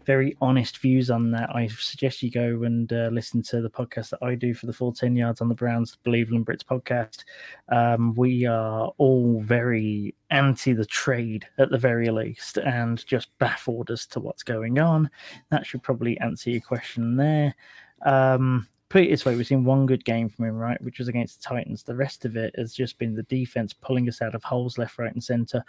[0.06, 4.10] very honest views on that, I suggest you go and uh, listen to the podcast
[4.10, 7.24] that I do for the Full 10 Yards on the Browns, the Believeland Brits podcast.
[7.68, 13.90] Um, we are all very anti the trade at the very least, and just baffled
[13.90, 15.10] as to what's going on.
[15.50, 17.56] That should probably answer your question there.
[18.02, 21.08] Um, put it this way, we've seen one good game from him, right, which was
[21.08, 21.82] against the Titans.
[21.82, 24.98] The rest of it has just been the defense pulling us out of holes left,
[24.98, 25.62] right, and center.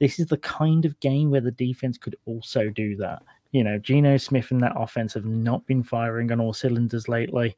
[0.00, 3.22] This is the kind of game where the defense could also do that.
[3.52, 7.54] You know, Geno Smith and that offense have not been firing on all cylinders lately.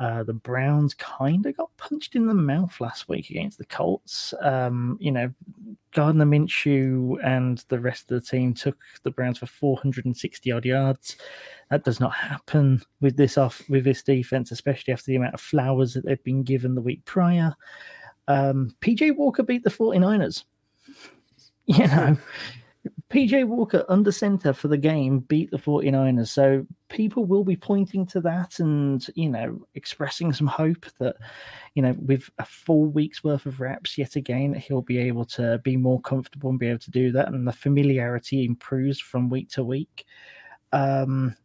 [0.00, 4.32] Uh, the Browns kind of got punched in the mouth last week against the Colts.
[4.40, 5.30] Um, you know,
[5.92, 11.16] Gardner Minshew and the rest of the team took the Browns for 460 odd yards.
[11.70, 15.40] That does not happen with this off with this defense, especially after the amount of
[15.42, 17.54] flowers that they've been given the week prior.
[18.26, 20.44] Um, PJ Walker beat the 49ers.
[21.66, 22.16] You know,
[23.10, 26.28] PJ Walker under center for the game beat the 49ers.
[26.28, 31.16] So people will be pointing to that and, you know, expressing some hope that,
[31.74, 35.58] you know, with a full week's worth of reps yet again, he'll be able to
[35.64, 37.28] be more comfortable and be able to do that.
[37.28, 40.06] And the familiarity improves from week to week.
[40.72, 41.36] Um,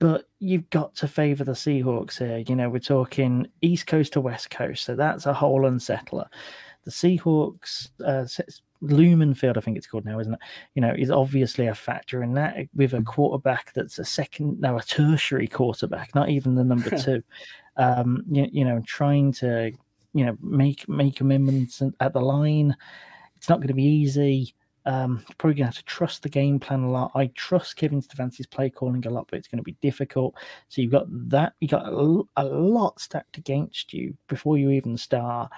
[0.00, 2.42] but you've got to favour the Seahawks here.
[2.48, 6.26] You know, we're talking East Coast to West Coast, so that's a whole unsettler.
[6.84, 8.26] The Seahawks, uh,
[8.76, 10.40] s- Lumen Field, I think it's called now, isn't it?
[10.74, 14.76] You know, is obviously a factor in that with a quarterback that's a second, now
[14.76, 17.22] a tertiary quarterback, not even the number two.
[17.76, 19.72] Um, you, you know, trying to,
[20.14, 22.76] you know, make make amendments at the line.
[23.36, 24.54] It's not going to be easy.
[24.86, 27.10] Um, probably going to have to trust the game plan a lot.
[27.16, 30.36] I trust Kevin Stefanski's play calling a lot, but it's going to be difficult.
[30.68, 31.54] So you've got that.
[31.58, 35.50] You got a lot stacked against you before you even start.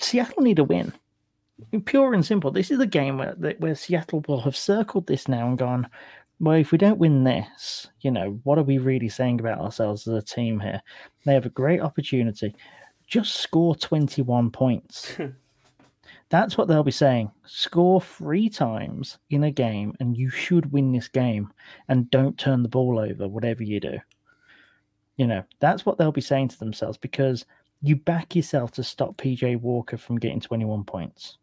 [0.00, 0.92] Seattle need a win.
[1.84, 2.50] Pure and simple.
[2.50, 5.88] This is a game where where Seattle will have circled this now and gone.
[6.40, 10.06] Well, if we don't win this, you know, what are we really saying about ourselves
[10.06, 10.80] as a team here?
[11.26, 12.54] They have a great opportunity.
[13.08, 15.16] Just score 21 points.
[16.30, 17.30] That's what they'll be saying.
[17.46, 21.52] Score three times in a game, and you should win this game.
[21.88, 23.98] And don't turn the ball over, whatever you do.
[25.16, 27.44] You know, that's what they'll be saying to themselves because
[27.82, 31.37] you back yourself to stop PJ Walker from getting 21 points.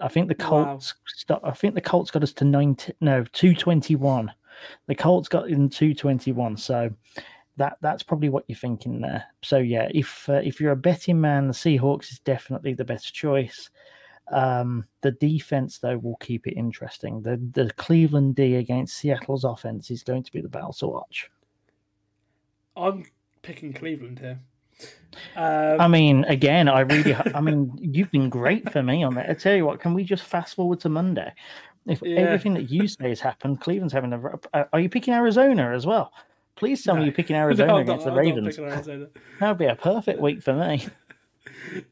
[0.00, 0.64] I think the Wow.
[0.64, 4.32] Colts stop, I think the Colts got us to 90 no 221.
[4.86, 6.56] The Colts got in 221.
[6.56, 6.90] So
[7.56, 9.24] that that's probably what you're thinking there.
[9.42, 13.12] So yeah, if uh, if you're a betting man, the Seahawks is definitely the best
[13.14, 13.70] choice.
[14.30, 17.20] Um, the defense though will keep it interesting.
[17.22, 21.30] The the Cleveland D against Seattle's offense is going to be the battle to watch.
[22.76, 23.04] I'm
[23.42, 24.40] picking Cleveland here.
[25.36, 29.28] Um, I mean, again, I really, I mean, you've been great for me on that.
[29.30, 31.32] I tell you what, can we just fast forward to Monday?
[31.86, 32.20] If Yeah.
[32.20, 34.20] everything that you say has happened, Cleveland's having a.
[34.54, 36.12] Uh, are you picking Arizona as well?
[36.56, 38.56] Please tell me you're picking Arizona not- against the Ravens.
[39.40, 40.86] That'd be a perfect week for me.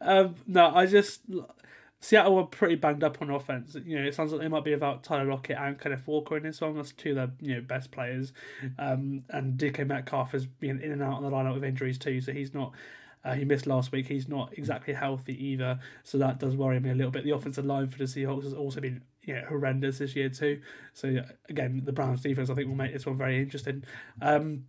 [0.01, 1.23] Um, no, I just
[2.03, 3.77] Seattle were pretty banged up on offense.
[3.85, 6.43] You know, it sounds like they might be without Tyler Lockett and Kenneth Walker in
[6.43, 6.75] this one.
[6.75, 8.33] That's two of their you know best players.
[8.79, 12.21] Um, and DK Metcalf has been in and out on the lineup with injuries too,
[12.21, 12.73] so he's not.
[13.23, 14.07] Uh, he missed last week.
[14.07, 17.23] He's not exactly healthy either, so that does worry me a little bit.
[17.23, 20.61] The offensive line for the Seahawks has also been you know, horrendous this year too.
[20.95, 23.85] So again, the Browns defense I think will make this one very interesting.
[24.23, 24.65] Um,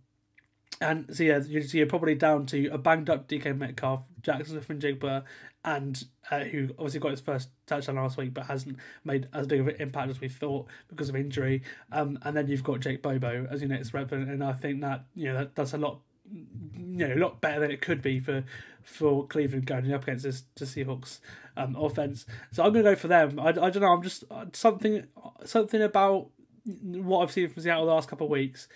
[0.80, 4.64] and so yeah, you so you're probably down to a banged up DK Metcalf, Jaxon
[4.64, 5.24] Smith-Njigba,
[5.64, 9.60] and uh, who obviously got his first touchdown last week, but hasn't made as big
[9.60, 11.62] of an impact as we thought because of injury.
[11.92, 15.04] Um, and then you've got Jake Bobo as your next weapon, and I think that
[15.14, 16.00] you know that, that's a lot,
[16.32, 18.44] you know, a lot better than it could be for
[18.82, 21.20] for Cleveland going up against this the Seahawks
[21.56, 22.26] um, offense.
[22.50, 23.38] So I'm gonna go for them.
[23.38, 23.92] I, I don't know.
[23.92, 25.06] I'm just uh, something
[25.44, 26.28] something about
[26.64, 28.68] what I've seen from Seattle the last couple of weeks.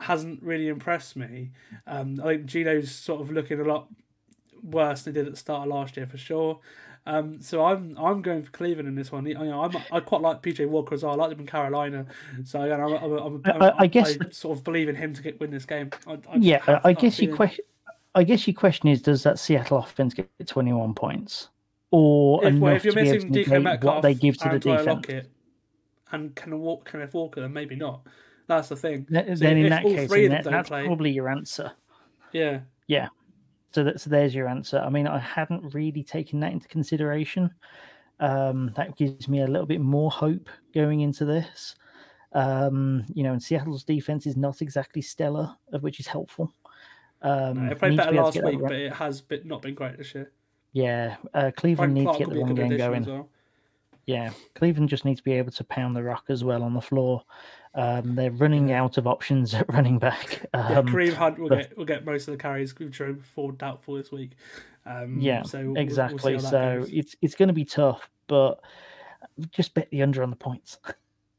[0.00, 1.50] Hasn't really impressed me.
[1.86, 3.88] Um, I think Geno's sort of looking a lot
[4.62, 6.58] worse than he did at the start of last year for sure.
[7.06, 9.26] Um, so I'm I'm going for Cleveland in this one.
[9.26, 11.12] You know, I'm, I quite like PJ Walker as well.
[11.12, 12.06] I like him in Carolina.
[12.44, 15.22] So I'm, I'm, I'm, I'm, I- I guess- I sort of believe in him to
[15.22, 15.90] get win this game.
[16.06, 17.64] I, Yeah, have I guess your question.
[18.14, 21.50] I guess your question is: Does that Seattle offense get 21 points,
[21.90, 24.48] or if, well, if you're to be able missing DK Metcalf, what they give to
[24.48, 24.86] the defense?
[24.86, 25.30] Lockett,
[26.12, 28.06] and can walk Kenneth Walker, then maybe not.
[28.46, 29.06] That's the thing.
[29.06, 31.72] Th- So then in that case, that- that's play- probably your answer.
[32.32, 33.08] Yeah, Yeah.
[33.72, 34.78] So that, so there's your answer.
[34.78, 37.50] I mean, I hadn't really taken that into consideration.
[38.20, 41.74] Um, that gives me a little bit more hope going into this.
[42.32, 46.52] Um, you know, and Seattle's defense is not exactly stellar, of which is helpful.
[47.22, 49.96] Um, no, it played better be last week, but it has been, not been great
[49.98, 50.30] this year.
[50.72, 53.04] yeah, uh, Frank Cleveland need Clark to get the run game going.
[53.04, 53.28] well.
[54.06, 56.80] Yeah, Cleveland just need to be able to pound the rock as well on the
[56.80, 57.22] floor.
[57.74, 60.46] Um, they're running out of options at running back.
[60.54, 62.72] Yeah, Um, Kareem Hunt will but- get will get most of the carries.
[62.72, 64.32] Jerome Ford doubtful this week.
[64.86, 66.38] Um, yeah, so we'll- we'll exactly.
[66.38, 66.90] so goes.
[66.92, 68.60] it's it's going to be tough, but
[69.50, 70.78] just bet the under on the points.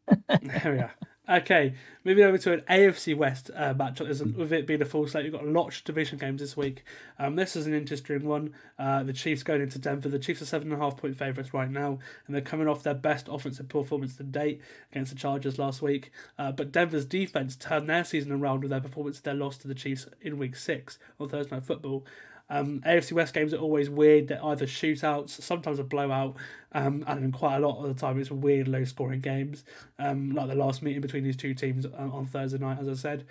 [0.28, 0.94] There we are.
[1.28, 1.74] Okay,
[2.04, 4.36] moving over to an AFC West uh, matchup.
[4.36, 6.84] With it being a full slate, you've got a lot of division games this week.
[7.18, 8.54] Um, this is an interesting one.
[8.78, 10.08] Uh, the Chiefs going into Denver.
[10.08, 11.98] The Chiefs are seven and a half point favourites right now,
[12.28, 14.62] and they're coming off their best offensive performance to date
[14.92, 16.12] against the Chargers last week.
[16.38, 19.74] Uh, but Denver's defense turned their season around with their performance, their loss to the
[19.74, 22.06] Chiefs in Week Six on Thursday Night Football.
[22.50, 24.28] Um, AFC West games are always weird.
[24.28, 26.36] They're either shootouts, sometimes a blowout,
[26.74, 29.64] um, and then quite a lot of the time it's weird, low scoring games.
[29.98, 32.94] Um, like the last meeting between these two teams on, on Thursday night, as I
[32.94, 33.26] said.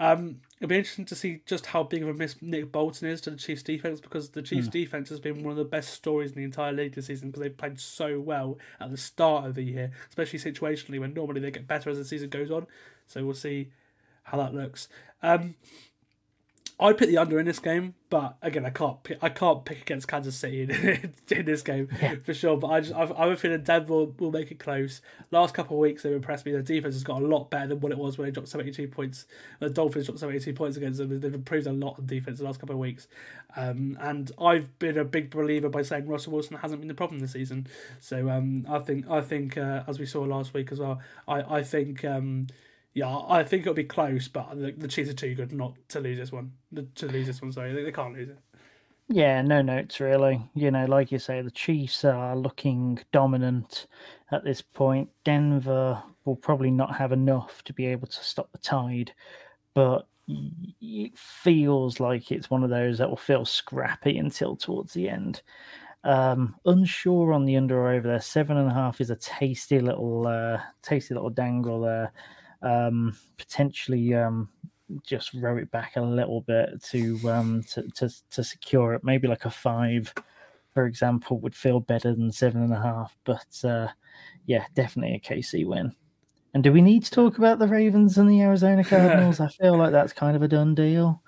[0.00, 3.20] Um, it'll be interesting to see just how big of a miss Nick Bolton is
[3.20, 6.30] to the Chiefs' defense because the Chiefs' defense has been one of the best stories
[6.30, 9.54] in the entire league this season because they've played so well at the start of
[9.54, 12.66] the year, especially situationally when normally they get better as the season goes on.
[13.06, 13.72] So we'll see
[14.22, 14.88] how that looks.
[15.22, 15.56] Um,
[16.80, 19.82] I pick the under in this game, but again, I can't pick, I can't pick
[19.82, 21.88] against Kansas City in, in this game
[22.24, 22.56] for sure.
[22.56, 25.02] But I just I've, I have a feeling Denver will, will make it close.
[25.30, 26.52] Last couple of weeks they've impressed me.
[26.52, 28.70] Their defense has got a lot better than what it was when they dropped seventy
[28.72, 29.26] two points.
[29.58, 31.20] The Dolphins dropped seventy two points against them.
[31.20, 33.08] They've improved a lot on defense the last couple of weeks.
[33.56, 37.20] Um, and I've been a big believer by saying Russell Wilson hasn't been the problem
[37.20, 37.66] this season.
[38.00, 41.42] So um, I think I think uh, as we saw last week as well, I
[41.58, 42.06] I think.
[42.06, 42.46] Um,
[42.94, 46.00] yeah, I think it'll be close, but the, the Chiefs are too good not to
[46.00, 46.52] lose this one.
[46.96, 48.38] To lose this one, sorry, they, they can't lose it.
[49.08, 50.40] Yeah, no notes really.
[50.54, 53.86] You know, like you say, the Chiefs are looking dominant
[54.30, 55.08] at this point.
[55.24, 59.12] Denver will probably not have enough to be able to stop the tide,
[59.74, 60.06] but
[60.80, 65.42] it feels like it's one of those that will feel scrappy until towards the end.
[66.04, 68.20] Um, unsure on the under or over there.
[68.20, 72.12] Seven and a half is a tasty little, uh, tasty little dangle there.
[72.62, 74.48] Um, potentially, um,
[75.04, 79.04] just row it back a little bit to um to, to to secure it.
[79.04, 80.12] Maybe like a five,
[80.74, 83.16] for example, would feel better than seven and a half.
[83.24, 83.88] But uh,
[84.46, 85.94] yeah, definitely a KC win.
[86.52, 89.38] And do we need to talk about the Ravens and the Arizona Cardinals?
[89.40, 91.22] I feel like that's kind of a done deal.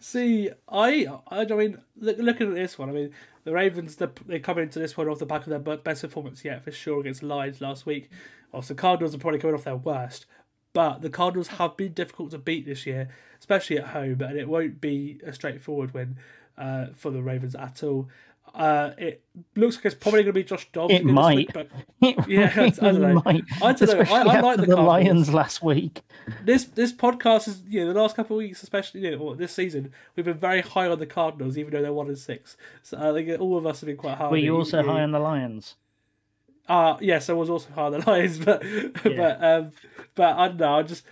[0.00, 3.10] See, I, I mean, look, looking at this one, I mean,
[3.44, 6.64] the Ravens they, come into this one off the back of their best performance yet
[6.64, 8.08] for sure against the Lions last week.
[8.52, 10.24] Whilst the Cardinals are probably coming off their worst,
[10.74, 13.08] but the Cardinals have been difficult to beat this year,
[13.38, 16.16] especially at home, and it won't be a straightforward win
[16.58, 18.08] uh, for the Ravens at all.
[18.54, 19.22] Uh, it
[19.56, 20.94] looks like it's probably going to be Josh Dobbs.
[20.94, 21.36] It might.
[21.36, 21.68] week, but
[22.28, 23.22] Yeah, I don't know.
[23.24, 23.42] Might.
[23.62, 24.14] I don't know.
[24.14, 26.02] I- I like the the, Lions last week.
[26.44, 29.34] this this podcast is you know the last couple of weeks, especially you know, or
[29.34, 32.56] this season, we've been very high on the Cardinals, even though they're one and six.
[32.82, 34.30] So I think all of us have been quite high.
[34.30, 35.74] Were you also high on the Lions?
[36.68, 38.62] Uh yes, I was also high on the Lions, but
[39.02, 39.72] but um,
[40.14, 40.78] but I don't know.
[40.78, 41.04] I just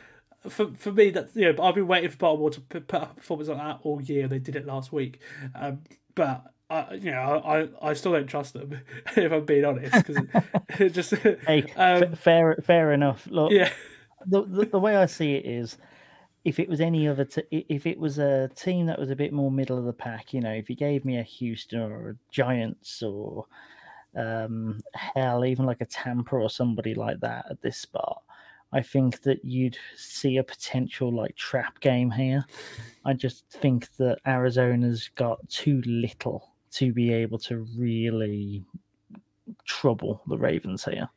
[0.49, 3.15] for for me that you know I've been waiting for Baltimore to put, up a
[3.15, 4.29] performance like that all year.
[4.29, 5.21] They did it last week,
[5.55, 5.81] um,
[6.15, 6.45] but.
[6.71, 8.81] I, you know, I, I still don't trust them
[9.17, 10.17] if I'm being honest because
[10.81, 13.29] it just Hey, um, fair fair enough.
[13.31, 13.69] Look, yeah
[14.27, 15.79] the, the the way I see it is,
[16.45, 19.33] if it was any other, t- if it was a team that was a bit
[19.33, 22.15] more middle of the pack, you know, if you gave me a Houston or a
[22.31, 23.47] Giants or
[24.17, 28.23] um, hell, even like a Tampa or somebody like that at this spot,
[28.73, 32.45] I think that you'd see a potential like trap game here.
[33.05, 38.65] I just think that Arizona's got too little to be able to really
[39.65, 41.09] trouble the Ravens here.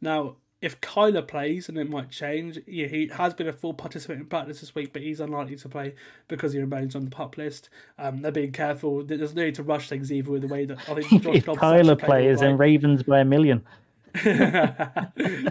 [0.00, 4.20] Now, if Kyler plays, and it might change, yeah, he has been a full participant
[4.20, 5.94] in practice this week, but he's unlikely to play
[6.28, 7.70] because he remains on the pup list.
[7.98, 9.02] Um, they're being careful.
[9.02, 11.98] There's no need to rush things either with the way that I think Josh Kyler
[11.98, 12.50] plays, right.
[12.50, 13.64] Ravens by a million.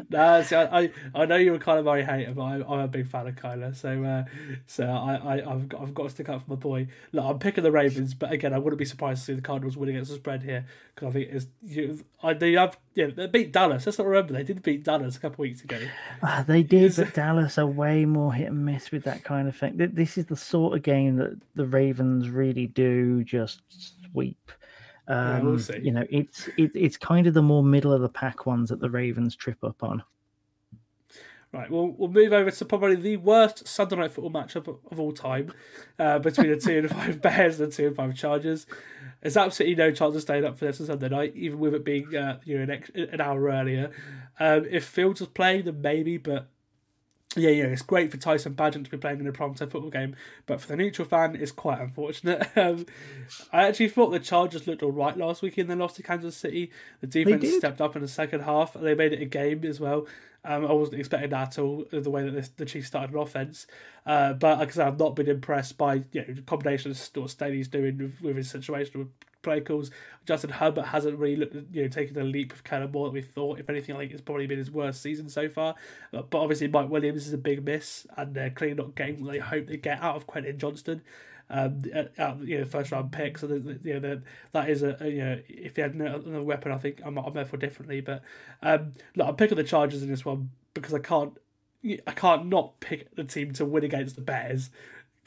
[0.10, 2.88] no, see, I, I, I know you're a Kyler Murray hater, but I, I'm a
[2.88, 3.76] big fan of Kyler.
[3.76, 4.26] So, uh,
[4.68, 6.88] so I, I, I've got, I've got to stick up for my boy.
[7.12, 9.78] Look, I'm picking the Ravens, but again, I wouldn't be surprised to see the Cardinals
[9.78, 12.04] win against the spread here because I think it's you.
[12.22, 13.86] I they have yeah they beat Dallas.
[13.86, 15.80] Let's not remember they did beat Dallas a couple weeks ago.
[16.22, 19.56] Ah, they did, but Dallas are way more hit and miss with that kind of
[19.56, 19.74] thing.
[19.76, 23.62] This is the sort of game that the Ravens really do just
[24.12, 24.52] sweep.
[25.10, 25.80] Um, we'll see.
[25.82, 28.80] You know, it's it, it's kind of the more middle of the pack ones that
[28.80, 30.04] the Ravens trip up on.
[31.52, 35.00] Right, well, we'll move over to probably the worst Sunday night football matchup of, of
[35.00, 35.52] all time
[35.98, 38.68] uh, between the two and five Bears and the two and five Chargers.
[39.22, 41.84] There's absolutely no chance of staying up for this on Sunday night, even with it
[41.84, 43.90] being uh, you know an, ex- an hour earlier.
[44.40, 46.50] Um, if Fields was playing, then maybe, but
[47.36, 50.16] yeah, yeah, it's great for Tyson Bagent to be playing in a primetime football game,
[50.48, 52.48] but for the neutral fan, it's quite unfortunate.
[52.60, 52.86] Um,
[53.54, 56.36] I actually thought the Chargers looked all right last week in their loss to Kansas
[56.36, 56.72] City.
[57.00, 59.80] The defense stepped up in the second half, and they made it a game as
[59.80, 60.08] well.
[60.44, 63.20] Um, I wasn't expecting that at all, the way that this, the Chiefs started an
[63.20, 63.68] offense.
[64.06, 67.10] Uh, but like I said, I've not been impressed by you know, the combination of
[67.14, 69.10] what Staley's doing with, with his situation with
[69.42, 69.92] play calls.
[70.26, 73.22] Justin Herbert hasn't really looked, you know, taken the leap of Kellen more than we
[73.22, 73.60] thought.
[73.60, 75.76] If anything, I think it's probably been his worst season so far.
[76.14, 79.34] Uh, but obviously, Mike Williams is a big miss, and they're clearly not getting what
[79.34, 81.02] they hope they get out of Quentin Johnston.
[81.52, 83.40] Um, out, out, you know, first round pick.
[83.40, 84.22] So the, you know the,
[84.52, 87.18] that is a, a you know if they had no- another weapon, I think I'm
[87.18, 88.02] I'm therefore differently.
[88.02, 88.22] But
[88.62, 91.34] um, look, I'm picking the Chargers in this one because I can't
[91.84, 94.70] I can't not pick the team to win against the Bears.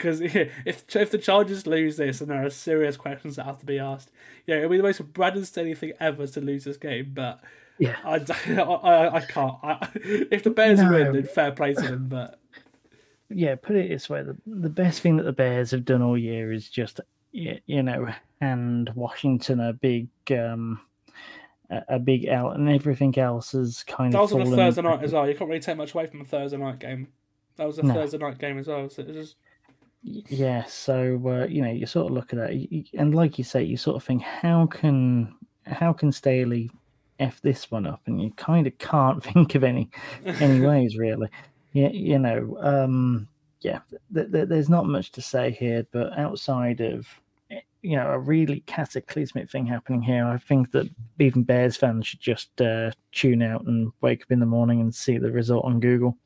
[0.03, 0.20] Because
[0.66, 3.78] if if the Chargers lose this, and there are serious questions that have to be
[3.78, 4.11] asked,
[4.46, 7.12] yeah, it'll be the most Brandon Staley thing ever to lose this game.
[7.14, 7.40] But
[7.78, 7.96] Yeah.
[8.05, 9.57] I, I, I can't.
[9.62, 10.90] I, if the Bears No.
[10.90, 12.09] win, then fair play to them.
[12.09, 12.40] But
[13.30, 16.18] Yeah, put it this way: the, the best thing that the Bears have done all
[16.18, 17.00] year is just
[17.32, 18.09] you know
[18.42, 20.80] and Washington a big um
[21.88, 24.82] a, big out, and everything else is kind that of That was on a Thursday
[24.82, 25.28] night as well.
[25.28, 27.09] You can't really take much away from a Thursday night game.
[27.57, 27.94] That was a No.
[27.94, 28.88] Thursday night game as well.
[28.90, 29.36] So it just
[30.05, 33.62] Yeah, so uh, you know, you sort of look at that, and like you say,
[33.62, 35.34] you sort of think, how can
[35.64, 36.70] how can Staley
[37.20, 38.00] f this one up?
[38.07, 39.90] And you kind of can't think of any
[40.24, 41.28] any ways really.
[41.72, 43.28] Yeah, you know, um,
[43.61, 43.80] yeah,
[44.12, 47.07] th- th- there's not much to say here, but outside of
[47.53, 50.90] eh, you know a really cataclysmic thing happening here, I think that
[51.20, 54.92] even Bears fans should just uh, tune out and wake up in the morning and
[54.92, 56.18] see the result on Google.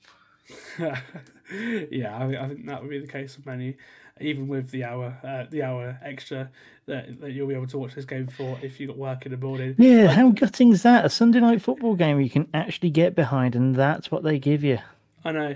[1.90, 3.76] yeah, I, I think that would be the case of many,
[4.20, 6.51] even with the hour, uh, the hour extra
[6.86, 9.32] that, that you'll be able to watch this game for if you got work in
[9.32, 9.74] the morning.
[9.78, 11.05] Yeah, how gutting is that?
[11.05, 14.64] A Sunday night football game you can actually get behind, and that's what they give
[14.64, 14.78] you.
[15.24, 15.55] I know,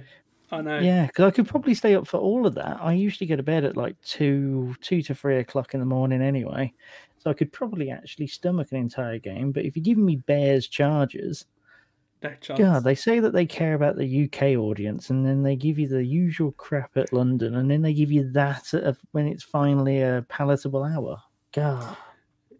[0.52, 0.78] I know.
[0.78, 2.78] Yeah, because I could probably stay up for all of that.
[2.80, 6.22] I usually go to bed at like two, two to three o'clock in the morning
[6.22, 6.72] anyway,
[7.18, 9.52] so I could probably actually stomach an entire game.
[9.52, 11.46] But if you're giving me Bears Chargers,
[12.22, 12.58] no chance.
[12.58, 15.88] God, they say that they care about the UK audience, and then they give you
[15.88, 19.42] the usual crap at London, and then they give you that at a, when it's
[19.42, 21.22] finally a palatable hour.
[21.52, 21.96] God.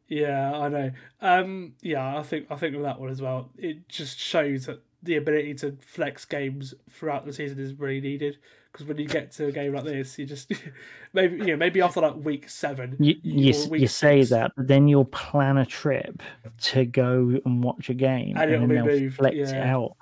[0.08, 0.90] Yeah, I know.
[1.20, 4.82] Um, yeah, I think I think with that one as well, it just shows that
[5.02, 8.38] the ability to flex games throughout the season is really needed.
[8.72, 10.52] Because when you get to a game like this, you just
[11.12, 14.52] maybe you know maybe after like week seven, You, you, week you say six, that,
[14.56, 16.22] but then you'll plan a trip
[16.62, 19.96] to go and watch a game, And it'll then be they'll flex it out.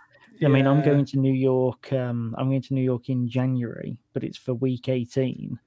[0.44, 1.92] I mean, I'm going to New York.
[1.92, 5.58] Um, I'm going to New York in January, but it's for week 18.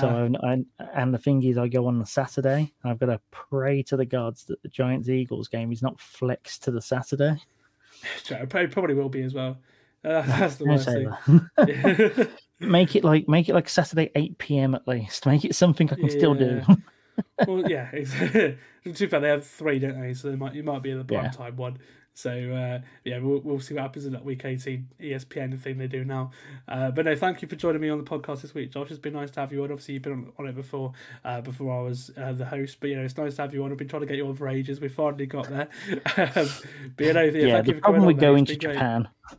[0.00, 2.72] so, Ah, I, I, and the thing is, I go on the Saturday.
[2.82, 6.00] And I've got to pray to the gods that the Giants Eagles game is not
[6.00, 7.36] flexed to the Saturday.
[8.30, 9.58] it probably will be as well.
[10.04, 12.28] Uh, that's the worst thing.
[12.60, 14.74] make it like make it like Saturday 8 p.m.
[14.74, 15.26] at least.
[15.26, 16.62] Make it something I can still do.
[16.68, 16.74] Yeah.
[17.46, 17.90] well, yeah.
[18.84, 20.12] To be fair, they have three, don't they?
[20.12, 21.30] So they might you might be in the prime Yeah.
[21.30, 21.78] time one.
[22.14, 25.86] So uh, yeah, we'll, we'll see what happens in that week eighteen ESPN thing they
[25.86, 26.32] do now.
[26.68, 28.90] Uh, but no, thank you for joining me on the podcast this week, Josh.
[28.90, 29.70] It's been nice to have you on.
[29.70, 30.92] Obviously, you've been on, on it before,
[31.24, 32.78] uh, before I was uh, the host.
[32.80, 33.70] But you know, it's nice to have you on.
[33.70, 34.80] I've been trying to get you on for ages.
[34.80, 35.68] We finally got there.
[36.16, 36.48] um,
[36.96, 39.08] but you know, yeah, yeah, thank you the for problem with going to Japan.
[39.28, 39.38] great.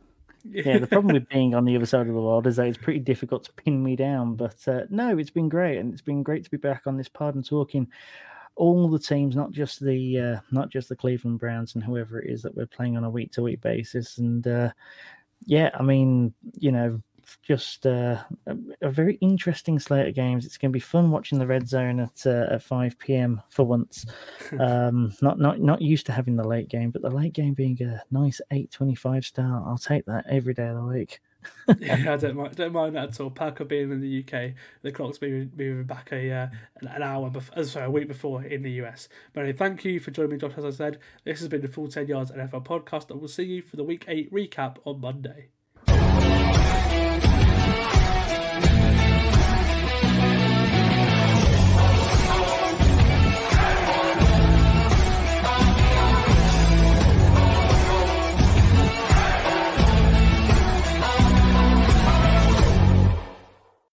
[0.50, 2.78] Yeah, the problem with being on the other side of the world is that it's
[2.78, 4.36] pretty difficult to pin me down.
[4.36, 7.08] But uh, no, it's been great, and it's been great to be back on this
[7.08, 7.88] pod and talking
[8.56, 12.30] all the teams, not just the uh, not just the Cleveland Browns and whoever it
[12.30, 14.18] is that we're playing on a week to week basis.
[14.18, 14.70] And uh,
[15.46, 17.00] yeah, I mean, you know,
[17.42, 20.46] just uh, a, a very interesting slate of games.
[20.46, 23.42] It's going to be fun watching the red zone at uh, at five p.m.
[23.50, 24.06] for once.
[24.60, 27.80] um, not not not used to having the late game, but the late game being
[27.82, 31.20] a nice eight twenty five start, I'll take that every day of the week.
[31.78, 33.30] yeah, I don't mind, don't mind that at all.
[33.30, 34.52] Parker being in the UK,
[34.82, 36.48] the clock's moving, moving back a uh,
[36.80, 39.08] an, an hour, before, uh, sorry, a week before in the US.
[39.32, 40.52] But anyway, thank you for joining me, Josh.
[40.56, 43.44] As I said, this has been the Full 10 Yards NFL podcast, and we'll see
[43.44, 45.48] you for the Week 8 recap on Monday.